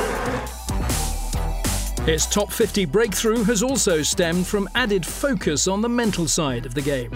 His 2.03 2.25
top 2.25 2.51
50 2.51 2.83
breakthrough 2.83 3.45
has 3.45 3.63
also 3.63 4.01
stemmed 4.01 4.45
from 4.45 4.67
added 4.75 5.05
focus 5.05 5.69
on 5.69 5.81
the 5.81 5.89
mental 5.89 6.27
side 6.27 6.65
of 6.65 6.73
the 6.73 6.81
game. 6.81 7.11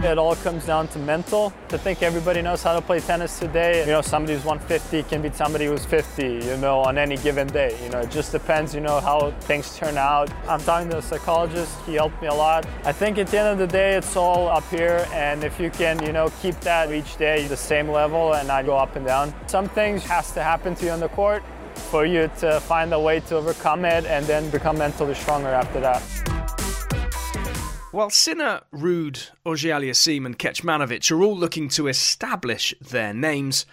It 0.00 0.16
all 0.16 0.36
comes 0.36 0.64
down 0.64 0.86
to 0.88 0.98
mental. 1.00 1.52
I 1.70 1.76
think 1.76 2.04
everybody 2.04 2.40
knows 2.40 2.62
how 2.62 2.72
to 2.72 2.80
play 2.80 3.00
tennis 3.00 3.40
today. 3.40 3.80
You 3.80 3.90
know, 3.90 4.00
somebody 4.00 4.34
who's 4.34 4.44
150 4.44 5.02
can 5.08 5.22
beat 5.22 5.34
somebody 5.34 5.66
who's 5.66 5.84
50, 5.84 6.22
you 6.22 6.56
know, 6.58 6.78
on 6.78 6.98
any 6.98 7.16
given 7.16 7.48
day. 7.48 7.76
You 7.82 7.90
know, 7.90 7.98
it 8.02 8.10
just 8.12 8.30
depends, 8.30 8.72
you 8.72 8.80
know, 8.80 9.00
how 9.00 9.32
things 9.40 9.76
turn 9.76 9.98
out. 9.98 10.30
I'm 10.46 10.60
talking 10.60 10.88
to 10.90 10.98
a 10.98 11.02
psychologist. 11.02 11.76
He 11.84 11.94
helped 11.94 12.22
me 12.22 12.28
a 12.28 12.32
lot. 12.32 12.64
I 12.84 12.92
think 12.92 13.18
at 13.18 13.26
the 13.26 13.40
end 13.40 13.48
of 13.48 13.58
the 13.58 13.66
day, 13.66 13.96
it's 13.96 14.14
all 14.14 14.46
up 14.46 14.62
here. 14.70 15.04
And 15.12 15.42
if 15.42 15.58
you 15.58 15.68
can, 15.68 16.00
you 16.06 16.12
know, 16.12 16.30
keep 16.40 16.54
that 16.60 16.92
each 16.92 17.16
day 17.16 17.48
the 17.48 17.56
same 17.56 17.90
level 17.90 18.34
and 18.34 18.46
not 18.46 18.66
go 18.66 18.76
up 18.76 18.94
and 18.94 19.04
down. 19.04 19.34
Some 19.48 19.68
things 19.68 20.04
has 20.04 20.30
to 20.30 20.44
happen 20.44 20.76
to 20.76 20.84
you 20.84 20.92
on 20.92 21.00
the 21.00 21.08
court 21.08 21.42
for 21.90 22.06
you 22.06 22.30
to 22.38 22.60
find 22.60 22.92
a 22.92 23.00
way 23.00 23.18
to 23.18 23.34
overcome 23.34 23.84
it 23.84 24.06
and 24.06 24.24
then 24.26 24.48
become 24.50 24.78
mentally 24.78 25.14
stronger 25.14 25.48
after 25.48 25.80
that. 25.80 26.27
While 27.90 28.10
Sinner, 28.10 28.60
Ruud, 28.70 29.30
Auger-Aliassime 29.46 30.26
and 30.26 30.38
Kecmanovic 30.38 31.10
are 31.10 31.22
all 31.22 31.34
looking 31.34 31.70
to 31.70 31.88
establish 31.88 32.74
their 32.82 33.14
names, 33.14 33.64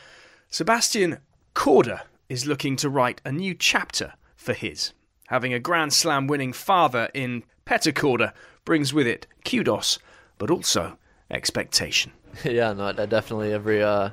Sebastian 0.49 1.17
Korda 1.53 2.03
is 2.29 2.45
looking 2.45 2.77
to 2.77 2.89
write 2.89 3.19
a 3.25 3.33
new 3.33 3.53
chapter 3.53 4.13
for 4.37 4.53
his. 4.53 4.93
Having 5.27 5.53
a 5.53 5.59
Grand 5.59 5.91
Slam 5.91 6.27
winning 6.27 6.53
father 6.53 7.09
in 7.13 7.43
Petr 7.65 7.91
Korda 7.91 8.31
brings 8.63 8.93
with 8.93 9.05
it 9.05 9.27
kudos, 9.43 9.99
but 10.37 10.49
also 10.49 10.97
expectation. 11.29 12.13
yeah, 12.45 12.71
no, 12.71 12.93
definitely 12.93 13.51
every 13.51 13.83
uh, 13.83 14.11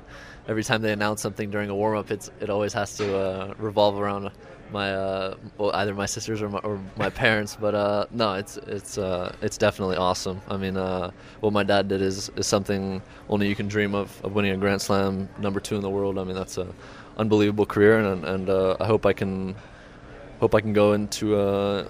every 0.49 0.65
time 0.65 0.81
they 0.81 0.91
announce 0.91 1.21
something 1.21 1.49
during 1.49 1.69
a 1.69 1.75
warm 1.75 1.97
up, 1.97 2.11
it 2.11 2.49
always 2.49 2.73
has 2.73 2.97
to 2.97 3.17
uh, 3.17 3.53
revolve 3.57 3.97
around 3.97 4.31
my 4.73 4.93
uh, 4.93 5.35
well, 5.57 5.71
either 5.75 5.93
my 5.93 6.05
sisters 6.05 6.41
or 6.41 6.49
my, 6.49 6.59
or 6.59 6.79
my 6.97 7.09
parents. 7.09 7.55
But 7.59 7.75
uh, 7.75 8.05
no, 8.11 8.33
it's 8.33 8.57
it's 8.57 8.97
uh, 8.97 9.33
it's 9.41 9.57
definitely 9.57 9.95
awesome. 9.95 10.41
I 10.49 10.57
mean, 10.57 10.75
uh, 10.75 11.11
what 11.39 11.53
my 11.53 11.63
dad 11.63 11.87
did 11.87 12.01
is, 12.01 12.29
is 12.35 12.47
something 12.47 13.01
only 13.29 13.47
you 13.47 13.55
can 13.55 13.67
dream 13.67 13.95
of, 13.95 14.19
of 14.25 14.33
winning 14.33 14.51
a 14.51 14.57
Grand 14.57 14.81
Slam, 14.81 15.29
number 15.37 15.59
two 15.59 15.75
in 15.75 15.81
the 15.81 15.89
world. 15.89 16.17
I 16.17 16.23
mean, 16.23 16.35
that's 16.35 16.57
a 16.57 16.67
unbelievable 17.17 17.65
career, 17.65 17.99
and 17.99 18.25
and 18.25 18.49
uh, 18.49 18.75
I 18.79 18.85
hope 18.85 19.05
I 19.05 19.13
can 19.13 19.55
hope 20.39 20.55
I 20.55 20.61
can 20.61 20.73
go 20.73 20.93
into 20.93 21.37
uh, 21.37 21.89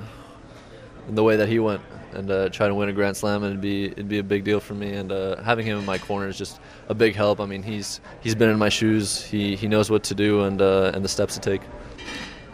in 1.07 1.15
the 1.15 1.23
way 1.23 1.37
that 1.37 1.49
he 1.49 1.59
went 1.59 1.81
and 2.13 2.29
uh, 2.29 2.49
try 2.49 2.67
to 2.67 2.75
win 2.75 2.89
a 2.89 2.93
Grand 2.93 3.17
Slam, 3.17 3.43
and 3.43 3.51
it'd 3.51 3.61
be 3.61 3.85
it'd 3.85 4.09
be 4.09 4.19
a 4.19 4.23
big 4.23 4.43
deal 4.43 4.59
for 4.59 4.73
me. 4.73 4.93
And 4.93 5.11
uh, 5.11 5.41
having 5.41 5.65
him 5.65 5.79
in 5.79 5.85
my 5.85 5.97
corner 5.97 6.27
is 6.27 6.37
just 6.37 6.59
a 6.89 6.93
big 6.93 7.15
help. 7.15 7.39
I 7.39 7.45
mean, 7.45 7.63
he's 7.63 8.01
he's 8.21 8.35
been 8.35 8.49
in 8.49 8.59
my 8.59 8.69
shoes. 8.69 9.23
He 9.23 9.55
he 9.55 9.67
knows 9.67 9.89
what 9.89 10.03
to 10.05 10.15
do 10.15 10.43
and 10.43 10.61
uh, 10.61 10.91
and 10.93 11.03
the 11.03 11.09
steps 11.09 11.33
to 11.35 11.39
take. 11.39 11.61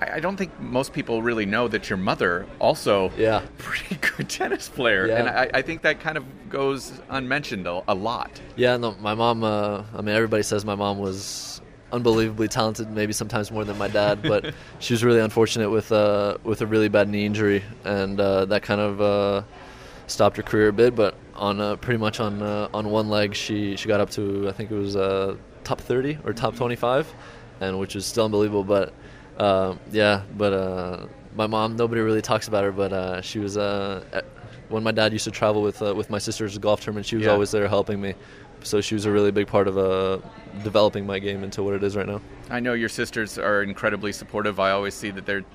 I 0.01 0.19
don't 0.19 0.37
think 0.37 0.57
most 0.59 0.93
people 0.93 1.21
really 1.21 1.45
know 1.45 1.67
that 1.67 1.89
your 1.89 1.97
mother 1.97 2.45
also 2.59 3.11
yeah 3.17 3.41
pretty 3.57 3.95
good 3.95 4.29
tennis 4.29 4.69
player, 4.69 5.07
Yeah. 5.07 5.15
and 5.19 5.29
I, 5.29 5.49
I 5.53 5.61
think 5.61 5.81
that 5.83 5.99
kind 5.99 6.17
of 6.17 6.23
goes 6.49 6.91
unmentioned 7.09 7.67
a, 7.67 7.83
a 7.87 7.93
lot. 7.95 8.39
Yeah, 8.55 8.77
no, 8.77 8.95
my 8.99 9.13
mom. 9.13 9.43
Uh, 9.43 9.83
I 9.93 10.01
mean, 10.01 10.15
everybody 10.15 10.43
says 10.43 10.65
my 10.65 10.75
mom 10.75 10.97
was 10.99 11.61
unbelievably 11.91 12.47
talented, 12.47 12.89
maybe 12.91 13.11
sometimes 13.13 13.51
more 13.51 13.65
than 13.65 13.77
my 13.77 13.87
dad, 13.87 14.21
but 14.33 14.53
she 14.79 14.93
was 14.93 15.03
really 15.03 15.19
unfortunate 15.19 15.69
with 15.69 15.91
uh, 15.91 16.37
with 16.43 16.61
a 16.61 16.65
really 16.67 16.87
bad 16.89 17.09
knee 17.09 17.25
injury, 17.25 17.63
and 17.83 18.19
uh, 18.19 18.45
that 18.45 18.61
kind 18.63 18.81
of 18.81 19.01
uh, 19.01 19.43
stopped 20.07 20.37
her 20.37 20.43
career 20.43 20.69
a 20.69 20.73
bit. 20.73 20.95
But 20.95 21.15
on 21.35 21.59
uh, 21.59 21.75
pretty 21.77 21.97
much 21.97 22.19
on 22.19 22.41
uh, 22.41 22.69
on 22.73 22.89
one 22.89 23.09
leg, 23.09 23.35
she 23.35 23.75
she 23.75 23.87
got 23.87 23.99
up 23.99 24.09
to 24.11 24.47
I 24.47 24.51
think 24.51 24.71
it 24.71 24.75
was 24.75 24.95
uh, 24.95 25.35
top 25.63 25.81
30 25.81 26.19
or 26.25 26.33
top 26.33 26.55
25, 26.55 27.13
and 27.61 27.79
which 27.79 27.95
is 27.95 28.05
still 28.05 28.25
unbelievable. 28.25 28.63
But 28.63 28.93
uh, 29.39 29.75
yeah, 29.91 30.23
but 30.37 30.53
uh, 30.53 31.07
my 31.35 31.47
mom, 31.47 31.75
nobody 31.75 32.01
really 32.01 32.21
talks 32.21 32.47
about 32.47 32.63
her, 32.63 32.71
but 32.71 32.91
uh, 32.93 33.21
she 33.21 33.39
was 33.39 33.57
uh, 33.57 34.21
when 34.69 34.83
my 34.83 34.91
dad 34.91 35.13
used 35.13 35.25
to 35.25 35.31
travel 35.31 35.61
with 35.61 35.81
uh, 35.81 35.93
with 35.95 36.09
my 36.09 36.17
sister's 36.19 36.57
golf 36.57 36.81
tournament. 36.81 37.05
She 37.05 37.15
was 37.15 37.25
Yeah. 37.25 37.31
always 37.33 37.51
there 37.51 37.67
helping 37.67 38.01
me, 38.01 38.13
so 38.63 38.81
she 38.81 38.93
was 38.95 39.05
a 39.05 39.11
really 39.11 39.31
big 39.31 39.47
part 39.47 39.67
of 39.67 39.77
uh, 39.77 40.19
developing 40.63 41.05
my 41.05 41.19
game 41.19 41.43
into 41.43 41.63
what 41.63 41.73
it 41.73 41.83
is 41.83 41.95
right 41.95 42.07
now. 42.07 42.21
I 42.49 42.59
know 42.59 42.73
your 42.73 42.89
sisters 42.89 43.37
are 43.37 43.63
incredibly 43.63 44.11
supportive. 44.11 44.59
I 44.59 44.71
always 44.71 44.93
see 44.95 45.11
that 45.11 45.25
they're 45.25 45.45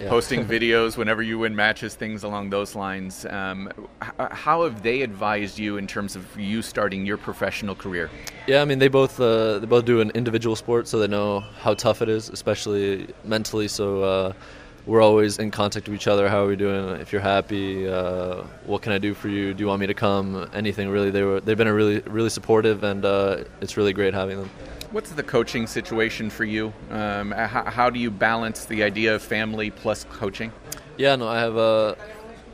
Yeah. 0.00 0.08
posting 0.08 0.46
videos 0.46 0.96
whenever 0.96 1.22
you 1.22 1.38
win 1.38 1.54
matches, 1.54 1.94
things 1.94 2.22
along 2.22 2.48
those 2.48 2.74
lines. 2.74 3.26
Um, 3.26 3.70
h- 4.02 4.10
how 4.30 4.64
have 4.64 4.82
they 4.82 5.02
advised 5.02 5.58
you 5.58 5.76
in 5.76 5.86
terms 5.86 6.16
of 6.16 6.24
you 6.40 6.62
starting 6.62 7.04
your 7.04 7.18
professional 7.18 7.74
career? 7.74 8.08
Yeah, 8.46 8.62
I 8.62 8.64
mean 8.64 8.78
they 8.78 8.88
both 8.88 9.20
uh, 9.20 9.58
they 9.58 9.66
both 9.66 9.84
do 9.84 10.00
an 10.00 10.10
individual 10.12 10.56
sport, 10.56 10.88
so 10.88 10.98
they 10.98 11.06
know 11.06 11.40
how 11.60 11.74
tough 11.74 12.00
it 12.00 12.08
is, 12.08 12.30
especially 12.30 13.08
mentally. 13.24 13.68
So 13.68 14.02
uh, 14.02 14.32
we're 14.86 15.02
always 15.02 15.38
in 15.38 15.50
contact 15.50 15.86
with 15.86 15.94
each 15.96 16.08
other. 16.08 16.30
How 16.30 16.44
are 16.44 16.46
we 16.48 16.56
doing? 16.56 16.98
If 17.00 17.12
you're 17.12 17.20
happy, 17.20 17.86
uh, 17.86 18.44
what 18.64 18.80
can 18.80 18.92
I 18.92 18.98
do 18.98 19.12
for 19.12 19.28
you? 19.28 19.52
Do 19.52 19.62
you 19.62 19.66
want 19.68 19.80
me 19.80 19.86
to 19.86 19.94
come? 19.94 20.48
Anything 20.54 20.88
really? 20.88 21.10
They 21.10 21.24
were 21.24 21.40
they've 21.40 21.58
been 21.58 21.66
a 21.68 21.74
really 21.74 22.00
really 22.00 22.30
supportive, 22.30 22.84
and 22.84 23.04
uh, 23.04 23.44
it's 23.60 23.76
really 23.76 23.92
great 23.92 24.14
having 24.14 24.38
them. 24.38 24.50
What's 24.90 25.12
the 25.12 25.22
coaching 25.22 25.68
situation 25.68 26.30
for 26.30 26.44
you? 26.44 26.72
Um, 26.90 27.30
how, 27.30 27.64
how 27.64 27.90
do 27.90 28.00
you 28.00 28.10
balance 28.10 28.64
the 28.64 28.82
idea 28.82 29.14
of 29.14 29.22
family 29.22 29.70
plus 29.70 30.04
coaching? 30.10 30.50
Yeah, 30.96 31.14
no, 31.14 31.28
I 31.28 31.38
have 31.38 31.56
uh, 31.56 31.94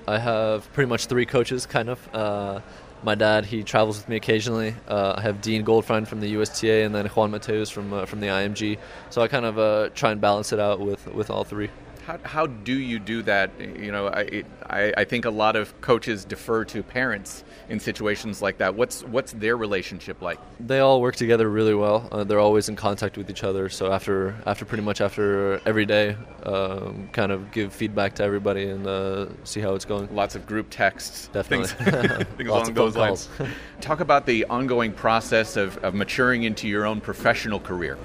I 0.07 0.19
have 0.19 0.71
pretty 0.75 0.89
much 0.89 1.07
three 1.07 1.25
coaches, 1.25 1.65
kind 1.65 1.89
of. 1.89 2.15
Uh, 2.15 2.61
my 3.03 3.15
dad, 3.15 3.47
he 3.47 3.63
travels 3.63 3.97
with 3.97 4.09
me 4.11 4.17
occasionally. 4.17 4.75
Uh, 4.87 5.15
I 5.17 5.23
have 5.23 5.41
Dean 5.41 5.65
Goldfine 5.65 6.07
from 6.07 6.21
the 6.21 6.29
USTA, 6.29 6.85
and 6.85 6.95
then 6.95 7.07
Juan 7.07 7.31
Mateus 7.31 7.71
from 7.71 7.95
uh, 7.95 8.05
from 8.05 8.21
the 8.21 8.27
IMG. 8.27 8.79
So 9.09 9.23
I 9.23 9.29
kind 9.29 9.47
of 9.47 9.59
uh, 9.59 9.89
try 9.95 10.13
and 10.13 10.21
balance 10.21 10.53
it 10.53 10.61
out 10.61 10.79
with 10.79 11.07
with 11.07 11.31
all 11.31 11.45
three. 11.45 11.71
How, 12.07 12.19
how 12.23 12.47
do 12.47 12.73
you 12.73 13.01
do 13.01 13.21
that? 13.23 13.51
You 13.59 13.91
know, 13.91 14.07
I, 14.07 14.45
I, 14.71 14.93
I 14.99 15.05
think 15.05 15.25
a 15.25 15.31
lot 15.31 15.57
of 15.57 15.81
coaches 15.81 16.25
defer 16.25 16.65
to 16.67 16.85
parents 16.85 17.43
in 17.69 17.81
situations 17.81 18.41
like 18.41 18.59
that. 18.59 18.77
What's 18.77 19.03
what's 19.03 19.33
their 19.33 19.57
relationship 19.57 20.23
like? 20.23 20.39
They 20.61 20.79
all 20.79 21.01
work 21.01 21.17
together 21.17 21.51
really 21.51 21.75
well. 21.75 22.09
Uh, 22.13 22.23
they're 22.23 22.39
always 22.39 22.69
in 22.69 22.77
contact 22.77 23.19
with 23.19 23.29
each 23.29 23.43
other. 23.43 23.69
So 23.69 23.93
after 23.93 24.37
after 24.47 24.65
pretty 24.65 24.85
much 24.85 25.01
after 25.01 25.61
every 25.67 25.85
day, 25.85 26.17
um, 26.45 27.09
kind 27.13 27.33
of 27.33 27.51
give 27.51 27.73
feedback 27.73 28.15
to 28.15 28.23
everybody 28.23 28.69
and 28.69 28.87
uh, 28.87 29.27
see 29.43 29.61
how 29.61 29.75
it's 29.75 29.85
going. 29.85 30.15
Lots 30.15 30.37
of 30.37 30.47
group 30.47 30.69
texts, 30.71 31.29
definitely. 31.33 31.67
things, 31.67 32.29
things 32.37 32.49
along 32.49 32.75
those 32.75 32.97
lines. 32.97 33.29
Talk 33.81 33.99
about 33.99 34.27
the 34.27 34.45
ongoing 34.45 34.93
process 34.93 35.57
of, 35.57 35.77
of 35.79 35.93
maturing 35.93 36.45
into 36.45 36.69
your 36.69 36.87
own 36.87 37.01
professional 37.01 37.59
career. 37.59 37.99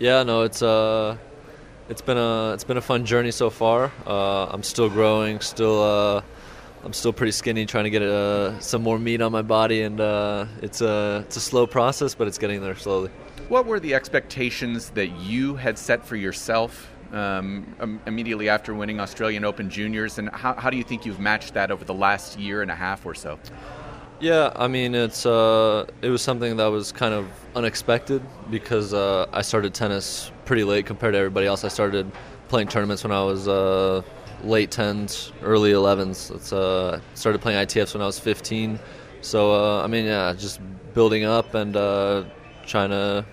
Yeah, 0.00 0.24
no, 0.24 0.42
it's 0.42 0.62
uh, 0.62 1.16
it's 1.88 2.02
been 2.02 2.16
a 2.18 2.52
it's 2.52 2.64
been 2.64 2.76
a 2.76 2.82
fun 2.82 3.04
journey 3.04 3.30
so 3.30 3.50
far. 3.50 3.92
Uh, 4.06 4.46
I'm 4.46 4.62
still 4.62 4.88
growing, 4.88 5.40
still 5.40 5.82
uh, 5.82 6.22
I'm 6.84 6.92
still 6.92 7.12
pretty 7.12 7.32
skinny, 7.32 7.66
trying 7.66 7.84
to 7.84 7.90
get 7.90 8.02
uh, 8.02 8.58
some 8.60 8.82
more 8.82 8.98
meat 8.98 9.20
on 9.20 9.32
my 9.32 9.42
body, 9.42 9.82
and 9.82 10.00
uh, 10.00 10.46
it's 10.62 10.80
a 10.80 11.22
it's 11.26 11.36
a 11.36 11.40
slow 11.40 11.66
process, 11.66 12.14
but 12.14 12.26
it's 12.26 12.38
getting 12.38 12.60
there 12.60 12.76
slowly. 12.76 13.10
What 13.48 13.66
were 13.66 13.78
the 13.78 13.94
expectations 13.94 14.90
that 14.90 15.08
you 15.20 15.54
had 15.54 15.78
set 15.78 16.04
for 16.04 16.16
yourself 16.16 16.90
um, 17.12 18.00
immediately 18.06 18.48
after 18.48 18.74
winning 18.74 19.00
Australian 19.00 19.44
Open 19.44 19.70
Juniors, 19.70 20.18
and 20.18 20.28
how, 20.30 20.54
how 20.54 20.70
do 20.70 20.76
you 20.76 20.84
think 20.84 21.06
you've 21.06 21.20
matched 21.20 21.54
that 21.54 21.70
over 21.70 21.84
the 21.84 21.94
last 21.94 22.38
year 22.38 22.62
and 22.62 22.70
a 22.70 22.74
half 22.74 23.06
or 23.06 23.14
so? 23.14 23.38
Yeah, 24.18 24.50
I 24.56 24.66
mean 24.66 24.94
it's 24.94 25.26
uh, 25.26 25.86
it 26.00 26.08
was 26.08 26.22
something 26.22 26.56
that 26.56 26.66
was 26.66 26.90
kind 26.90 27.12
of 27.12 27.26
unexpected 27.54 28.22
because 28.50 28.94
uh, 28.94 29.26
I 29.30 29.42
started 29.42 29.74
tennis 29.74 30.30
pretty 30.46 30.64
late 30.64 30.86
compared 30.86 31.12
to 31.12 31.18
everybody 31.18 31.46
else. 31.46 31.64
I 31.64 31.68
started 31.68 32.10
playing 32.48 32.68
tournaments 32.68 33.04
when 33.04 33.12
I 33.12 33.22
was 33.22 33.46
uh, 33.46 34.00
late 34.42 34.70
tens, 34.70 35.32
early 35.42 35.72
11s. 35.72 36.34
It's 36.34 36.50
uh, 36.52 37.00
started 37.14 37.42
playing 37.42 37.58
ITFs 37.66 37.92
when 37.92 38.02
I 38.02 38.06
was 38.06 38.18
15. 38.18 38.78
So 39.20 39.52
uh, 39.52 39.82
I 39.82 39.86
mean, 39.86 40.06
yeah, 40.06 40.32
just 40.32 40.60
building 40.94 41.24
up 41.24 41.52
and 41.54 41.76
uh, 41.76 42.24
trying 42.66 42.90
to 42.90 43.26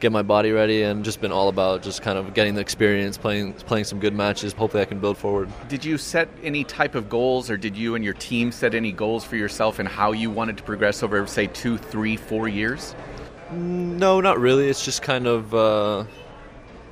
get 0.00 0.10
my 0.10 0.22
body 0.22 0.50
ready 0.50 0.82
and 0.82 1.04
just 1.04 1.20
been 1.20 1.30
all 1.30 1.48
about 1.48 1.82
just 1.82 2.02
kind 2.02 2.18
of 2.18 2.34
getting 2.34 2.54
the 2.54 2.60
experience, 2.60 3.18
playing 3.18 3.52
playing 3.52 3.84
some 3.84 4.00
good 4.00 4.14
matches. 4.14 4.52
Hopefully, 4.54 4.82
I 4.82 4.86
can 4.86 4.98
build 4.98 5.18
forward. 5.18 5.48
Did 5.68 5.84
you 5.84 5.98
set 5.98 6.28
any 6.42 6.64
type 6.64 6.94
of 6.94 7.08
goals, 7.08 7.50
or 7.50 7.56
did 7.56 7.76
you 7.76 7.94
and 7.94 8.04
your 8.04 8.14
team 8.14 8.50
set 8.50 8.74
any 8.74 8.92
goals 8.92 9.24
for 9.24 9.36
yourself 9.36 9.78
and 9.78 9.88
how 9.88 10.12
you 10.12 10.30
wanted 10.30 10.56
to 10.56 10.62
progress 10.62 11.02
over, 11.02 11.26
say, 11.26 11.46
two, 11.48 11.76
three, 11.76 12.16
four 12.16 12.48
years? 12.48 12.94
No, 13.52 14.20
not 14.20 14.38
really. 14.38 14.68
It's 14.68 14.84
just 14.84 15.02
kind 15.02 15.26
of 15.26 15.54
uh, 15.54 16.04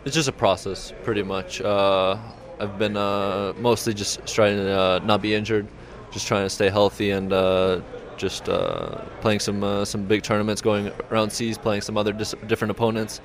it's 0.05 0.15
just 0.15 0.29
a 0.29 0.33
process, 0.33 0.93
pretty 1.05 1.23
much. 1.23 1.61
Uh, 1.61 2.17
I've 2.61 2.79
been 2.79 2.97
uh, 2.97 3.55
mostly 3.59 3.95
just 3.95 4.27
trying 4.27 4.57
to 4.57 4.79
uh, 4.79 5.01
not 5.05 5.23
be 5.23 5.35
injured, 5.35 5.67
just 6.11 6.27
trying 6.27 6.45
to 6.45 6.51
stay 6.51 6.69
healthy 6.69 7.11
and 7.11 7.33
uh, 7.33 7.81
just 8.19 8.49
uh, 8.49 9.01
playing 9.21 9.41
some 9.41 9.65
uh, 9.65 9.85
some 9.85 10.05
big 10.05 10.23
tournaments, 10.23 10.61
going 10.61 10.91
around 11.11 11.31
seas, 11.31 11.57
playing 11.57 11.81
some 11.81 11.97
other 11.97 12.13
dis- 12.13 12.35
different 12.47 12.71
opponents 12.71 13.21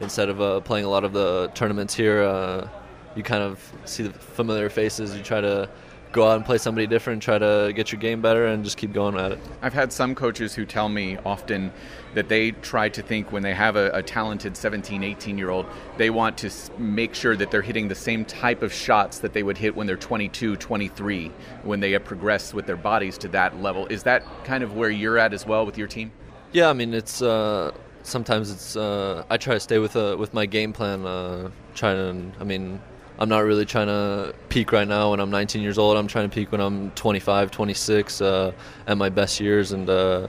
instead 0.00 0.28
of 0.28 0.40
uh, 0.40 0.60
playing 0.60 0.84
a 0.84 0.88
lot 0.88 1.04
of 1.04 1.12
the 1.12 1.50
tournaments 1.54 1.94
here. 1.94 2.22
Uh, 2.22 2.68
you 3.14 3.22
kind 3.22 3.42
of 3.42 3.72
see 3.84 4.02
the 4.02 4.12
familiar 4.12 4.68
faces. 4.68 5.16
You 5.16 5.22
try 5.22 5.40
to 5.40 5.68
go 6.12 6.28
out 6.28 6.36
and 6.36 6.44
play 6.44 6.58
somebody 6.58 6.86
different, 6.86 7.22
try 7.22 7.38
to 7.38 7.72
get 7.74 7.92
your 7.92 8.00
game 8.00 8.20
better, 8.20 8.46
and 8.46 8.64
just 8.64 8.76
keep 8.76 8.92
going 8.92 9.16
at 9.16 9.32
it. 9.32 9.38
I've 9.62 9.74
had 9.74 9.92
some 9.92 10.14
coaches 10.14 10.54
who 10.54 10.64
tell 10.64 10.88
me 10.88 11.18
often 11.24 11.72
that 12.14 12.28
they 12.28 12.52
try 12.52 12.88
to 12.88 13.02
think 13.02 13.32
when 13.32 13.42
they 13.42 13.54
have 13.54 13.76
a, 13.76 13.90
a, 13.90 14.02
talented 14.02 14.56
17, 14.56 15.04
18 15.04 15.36
year 15.36 15.50
old, 15.50 15.66
they 15.98 16.10
want 16.10 16.38
to 16.38 16.50
make 16.78 17.14
sure 17.14 17.36
that 17.36 17.50
they're 17.50 17.62
hitting 17.62 17.88
the 17.88 17.94
same 17.94 18.24
type 18.24 18.62
of 18.62 18.72
shots 18.72 19.18
that 19.18 19.32
they 19.34 19.42
would 19.42 19.58
hit 19.58 19.76
when 19.76 19.86
they're 19.86 19.96
22, 19.96 20.56
23, 20.56 21.30
when 21.62 21.80
they 21.80 21.92
have 21.92 22.04
progressed 22.04 22.54
with 22.54 22.66
their 22.66 22.76
bodies 22.76 23.18
to 23.18 23.28
that 23.28 23.60
level. 23.60 23.86
Is 23.86 24.02
that 24.04 24.24
kind 24.44 24.64
of 24.64 24.74
where 24.74 24.90
you're 24.90 25.18
at 25.18 25.34
as 25.34 25.46
well 25.46 25.66
with 25.66 25.76
your 25.76 25.88
team? 25.88 26.10
Yeah, 26.52 26.70
I 26.70 26.72
mean, 26.72 26.94
it's. 26.94 27.20
Uh, 27.20 27.72
sometimes 28.02 28.50
it's 28.50 28.74
uh, 28.74 29.24
I 29.28 29.36
try 29.36 29.54
to 29.54 29.60
stay 29.60 29.78
with 29.78 29.94
uh, 29.94 30.16
with 30.18 30.32
my 30.32 30.46
game 30.46 30.72
plan. 30.72 31.04
Uh, 31.04 31.50
trying 31.74 32.32
to, 32.32 32.40
I 32.40 32.44
mean, 32.44 32.80
I'm 33.20 33.28
not 33.28 33.40
really 33.40 33.66
trying 33.66 33.88
to 33.88 34.32
peak 34.48 34.70
right 34.70 34.86
now 34.86 35.10
when 35.10 35.18
I'm 35.20 35.30
19 35.30 35.60
years 35.60 35.76
old. 35.76 35.96
I'm 35.96 36.06
trying 36.06 36.30
to 36.30 36.34
peak 36.34 36.52
when 36.52 36.60
I'm 36.60 36.92
25, 36.92 37.50
26, 37.50 38.20
uh, 38.20 38.52
at 38.86 38.96
my 38.96 39.08
best 39.08 39.40
years, 39.40 39.72
and 39.72 39.90
uh, 39.90 40.28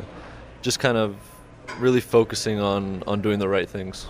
just 0.64 0.80
kind 0.80 0.98
of 0.98 1.16
really 1.78 2.02
focusing 2.02 2.60
on, 2.60 3.04
on 3.06 3.22
doing 3.22 3.38
the 3.38 3.48
right 3.48 3.70
things. 3.70 4.08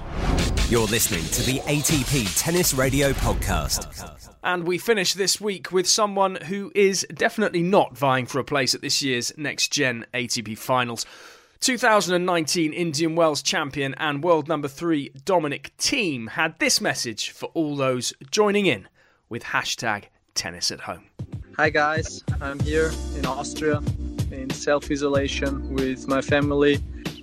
You're 0.70 0.88
listening 0.88 1.24
to 1.26 1.42
the 1.42 1.60
ATP 1.62 2.42
Tennis 2.42 2.74
Radio 2.74 3.12
Podcast. 3.12 4.30
And 4.44 4.66
we 4.66 4.78
finish 4.78 5.14
this 5.14 5.42
week 5.42 5.72
with 5.72 5.86
someone 5.86 6.36
who 6.36 6.72
is 6.74 7.06
definitely 7.14 7.64
not 7.64 7.98
vying 7.98 8.26
for 8.28 8.40
a 8.40 8.44
place 8.46 8.74
at 8.74 8.82
this 8.82 9.02
year's 9.02 9.34
Next 9.36 9.74
Gen 9.74 10.06
ATP 10.14 10.58
Finals. 10.58 11.06
2019 11.62 12.72
Indian 12.72 13.16
Wells 13.16 13.42
champion 13.42 13.94
and 13.96 14.24
world 14.24 14.48
number 14.48 14.70
three 14.70 15.12
Dominic 15.26 15.74
Thiem 15.78 16.30
had 16.30 16.58
this 16.60 16.80
message 16.80 17.32
for 17.32 17.48
all 17.48 17.76
those 17.76 18.14
joining 18.32 18.66
in 18.66 18.88
with 19.28 19.44
hashtag 19.44 20.06
tennis 20.36 20.72
at 20.72 20.80
home. 20.80 21.04
Hi 21.58 21.70
guys, 21.70 22.24
I'm 22.40 22.60
here 22.62 22.92
in 23.18 23.26
Austria 23.26 23.82
in 24.32 24.50
self 24.52 24.90
isolation 24.90 25.74
with 25.74 26.08
my 26.08 26.22
family. 26.22 26.80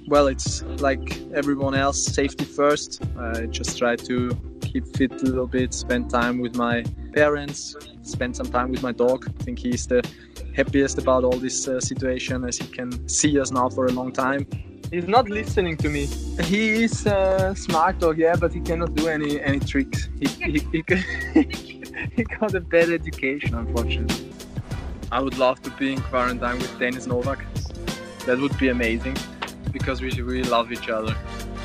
Well, 0.07 0.27
it's 0.27 0.63
like 0.81 1.19
everyone 1.33 1.75
else, 1.75 2.05
safety 2.05 2.45
first. 2.45 3.03
I 3.19 3.47
just 3.47 3.79
try 3.79 3.97
to 3.97 4.37
keep 4.61 4.87
fit 4.97 5.13
a 5.13 5.25
little 5.25 5.47
bit, 5.47 5.73
spend 5.73 6.11
time 6.11 6.41
with 6.41 6.57
my 6.57 6.85
parents, 7.15 7.75
spend 8.03 8.37
some 8.37 8.51
time 8.51 8.71
with 8.71 8.83
my 8.83 8.93
dog. 8.93 9.27
I 9.27 9.43
think 9.43 9.59
he's 9.59 9.87
the 9.87 10.07
happiest 10.57 10.99
about 10.99 11.23
all 11.25 11.39
this 11.39 11.69
uh, 11.69 11.81
situation 11.81 12.45
as 12.45 12.57
he 12.57 12.67
can 12.67 13.09
see 13.09 13.39
us 13.39 13.51
now 13.53 13.69
for 13.69 13.87
a 13.87 13.93
long 13.93 14.11
time. 14.13 14.47
He's 14.91 15.09
not 15.09 15.29
listening 15.29 15.77
to 15.79 15.89
me. 15.89 16.07
He 16.45 16.85
is 16.85 17.07
a 17.07 17.55
smart 17.57 17.99
dog, 17.99 18.19
yeah, 18.19 18.37
but 18.37 18.53
he 18.53 18.61
cannot 18.61 18.95
do 18.95 19.09
any 19.09 19.41
any 19.41 19.61
tricks. 19.61 20.09
He, 20.21 20.27
he, 20.53 20.59
he, 20.73 20.83
he 22.17 22.23
got 22.25 22.55
a 22.55 22.61
bad 22.61 22.91
education, 22.91 23.55
unfortunately. 23.55 24.31
I 25.11 25.21
would 25.21 25.39
love 25.39 25.61
to 25.63 25.71
be 25.71 25.93
in 25.93 26.01
quarantine 26.01 26.59
with 26.59 26.79
Dennis 26.79 27.07
Novak. 27.07 27.45
That 28.27 28.39
would 28.39 28.57
be 28.59 28.69
amazing 28.69 29.17
because 29.73 30.01
we 30.01 30.11
really 30.11 30.49
love 30.49 30.73
each 30.73 30.89
other. 30.89 31.15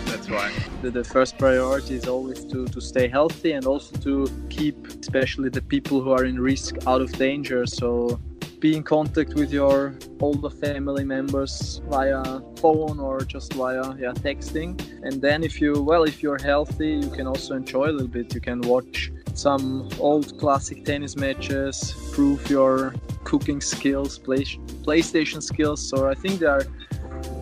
That's 0.06 0.30
why. 0.30 0.52
The, 0.82 0.92
the, 0.92 1.04
first 1.04 1.38
priority 1.38 1.96
is 1.96 2.08
always 2.08 2.44
to, 2.46 2.68
to 2.68 2.82
stay 2.82 3.08
healthy 3.08 3.54
and 3.54 3.66
also 3.66 3.96
to 4.08 4.28
keep, 4.50 4.88
especially 4.88 5.50
the 5.50 5.62
people 5.62 6.02
who 6.02 6.12
are 6.12 6.26
in 6.26 6.40
risk, 6.40 6.76
out 6.86 7.02
of 7.02 7.12
danger. 7.14 7.66
So 7.66 8.20
be 8.62 8.78
in 8.78 8.84
contact 8.84 9.34
with 9.34 9.52
your 9.52 9.96
older 10.20 10.50
family 10.50 11.04
members 11.04 11.82
via 11.90 12.40
phone 12.58 13.00
or 13.00 13.22
just 13.22 13.54
via 13.54 13.96
yeah, 13.98 14.14
texting. 14.14 14.80
And 15.04 15.20
then 15.20 15.44
if 15.44 15.60
you 15.60 15.82
well 15.82 16.04
if 16.04 16.22
you're 16.22 16.42
healthy, 16.42 16.92
you 17.04 17.10
can 17.10 17.26
also 17.26 17.56
enjoy 17.56 17.86
a 17.90 17.94
little 17.98 18.08
bit. 18.08 18.34
You 18.36 18.40
can 18.40 18.62
watch 18.62 19.12
some 19.34 19.90
old 20.00 20.38
classic 20.40 20.86
tennis 20.86 21.16
matches, 21.16 21.96
prove 22.12 22.50
your 22.50 22.94
cooking 23.24 23.62
skills, 23.62 24.20
play, 24.20 24.44
PlayStation 24.88 25.42
skills. 25.42 25.82
So 25.90 26.08
I 26.08 26.14
think 26.14 26.40
there 26.40 26.52
are 26.52 26.66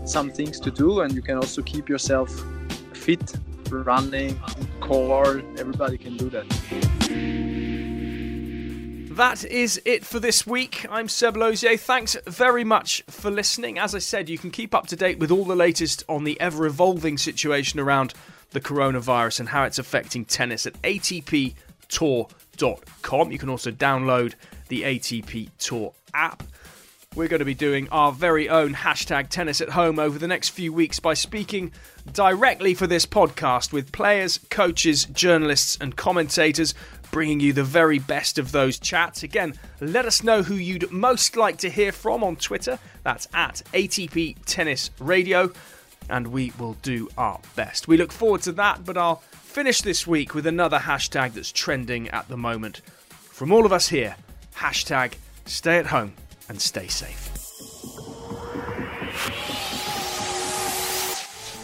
some 0.05 0.32
things 0.32 0.60
to 0.62 0.71
do, 0.71 1.01
and 1.01 1.13
you 1.13 1.21
can 1.21 1.36
also 1.36 1.62
keep 1.62 1.89
yourself 1.89 2.29
fit, 2.93 3.34
running, 3.69 4.39
core. 4.79 5.43
Everybody 5.58 5.97
can 5.97 6.15
do 6.15 6.29
that 6.29 7.38
that 9.19 9.43
is 9.43 9.82
it 9.84 10.05
for 10.05 10.17
this 10.17 10.47
week. 10.47 10.86
I'm 10.89 11.10
Seb 11.10 11.36
Lozier. 11.36 11.75
Thanks 11.75 12.15
very 12.25 12.63
much 12.63 13.03
for 13.10 13.29
listening. 13.29 13.77
As 13.77 13.93
I 13.93 13.99
said, 13.99 14.29
you 14.29 14.38
can 14.38 14.49
keep 14.49 14.73
up 14.73 14.88
to 14.88 14.95
date 14.95 15.19
with 15.19 15.29
all 15.29 15.43
the 15.43 15.58
latest 15.58 16.05
on 16.08 16.23
the 16.23 16.39
ever 16.39 16.65
evolving 16.65 17.17
situation 17.17 17.82
around 17.82 18.13
the 18.51 18.62
coronavirus 18.62 19.41
and 19.41 19.49
how 19.49 19.65
it's 19.65 19.77
affecting 19.77 20.23
tennis 20.23 20.65
at 20.65 20.82
atptour.com. 20.84 21.51
You 23.34 23.38
can 23.38 23.49
also 23.49 23.71
download 23.71 24.36
the 24.69 24.84
ATP 24.84 25.49
Tour 25.58 25.91
app. 26.13 26.41
We're 27.13 27.27
going 27.27 27.39
to 27.39 27.45
be 27.45 27.53
doing 27.55 27.89
our 27.89 28.13
very 28.13 28.47
own 28.47 28.73
hashtag 28.73 29.27
tennis 29.27 29.60
at 29.60 29.69
home 29.69 29.99
over 29.99 30.17
the 30.17 30.27
next 30.27 30.49
few 30.49 30.71
weeks 30.71 31.01
by 31.01 31.13
speaking 31.13 31.73
directly 32.13 32.73
for 32.73 32.88
this 32.88 33.05
podcast 33.05 33.73
with 33.73 33.91
players, 33.91 34.39
coaches, 34.49 35.03
journalists, 35.05 35.77
and 35.82 35.97
commentators 35.97 36.73
bringing 37.11 37.39
you 37.39 37.53
the 37.53 37.63
very 37.63 37.99
best 37.99 38.37
of 38.37 38.51
those 38.51 38.79
chats. 38.79 39.23
Again, 39.23 39.53
let 39.81 40.05
us 40.05 40.23
know 40.23 40.43
who 40.43 40.55
you'd 40.55 40.91
most 40.91 41.35
like 41.35 41.57
to 41.57 41.69
hear 41.69 41.91
from 41.91 42.23
on 42.23 42.35
Twitter. 42.35 42.79
That's 43.03 43.27
at 43.33 43.61
ATP 43.73 44.37
Tennis 44.45 44.91
Radio, 44.99 45.51
and 46.09 46.27
we 46.27 46.53
will 46.57 46.73
do 46.81 47.09
our 47.17 47.39
best. 47.55 47.87
We 47.87 47.97
look 47.97 48.11
forward 48.11 48.41
to 48.43 48.51
that, 48.53 48.85
but 48.85 48.97
I'll 48.97 49.23
finish 49.31 49.81
this 49.81 50.05
week 50.05 50.35
with 50.35 50.45
another 50.45 50.79
hashtag 50.79 51.33
that's 51.33 51.51
trending 51.51 52.10
at 52.10 52.27
the 52.27 52.37
moment. 52.37 52.81
From 53.10 53.51
all 53.51 53.65
of 53.65 53.73
us 53.73 53.89
here, 53.89 54.15
hashtag 54.55 55.13
stay 55.45 55.77
at 55.77 55.87
home 55.87 56.13
and 56.47 56.62
stay 56.62 56.87
safe. 56.87 57.29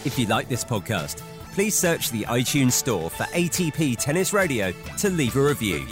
If 0.05 0.19
you 0.19 0.27
like 0.27 0.49
this 0.49 0.63
podcast, 0.63 1.23
please 1.55 1.73
search 1.73 2.11
the 2.11 2.23
iTunes 2.23 2.73
Store 2.73 3.09
for 3.09 3.23
ATP 3.23 3.95
Tennis 3.97 4.33
Radio 4.33 4.73
to 4.97 5.09
leave 5.09 5.37
a 5.37 5.41
review. 5.41 5.85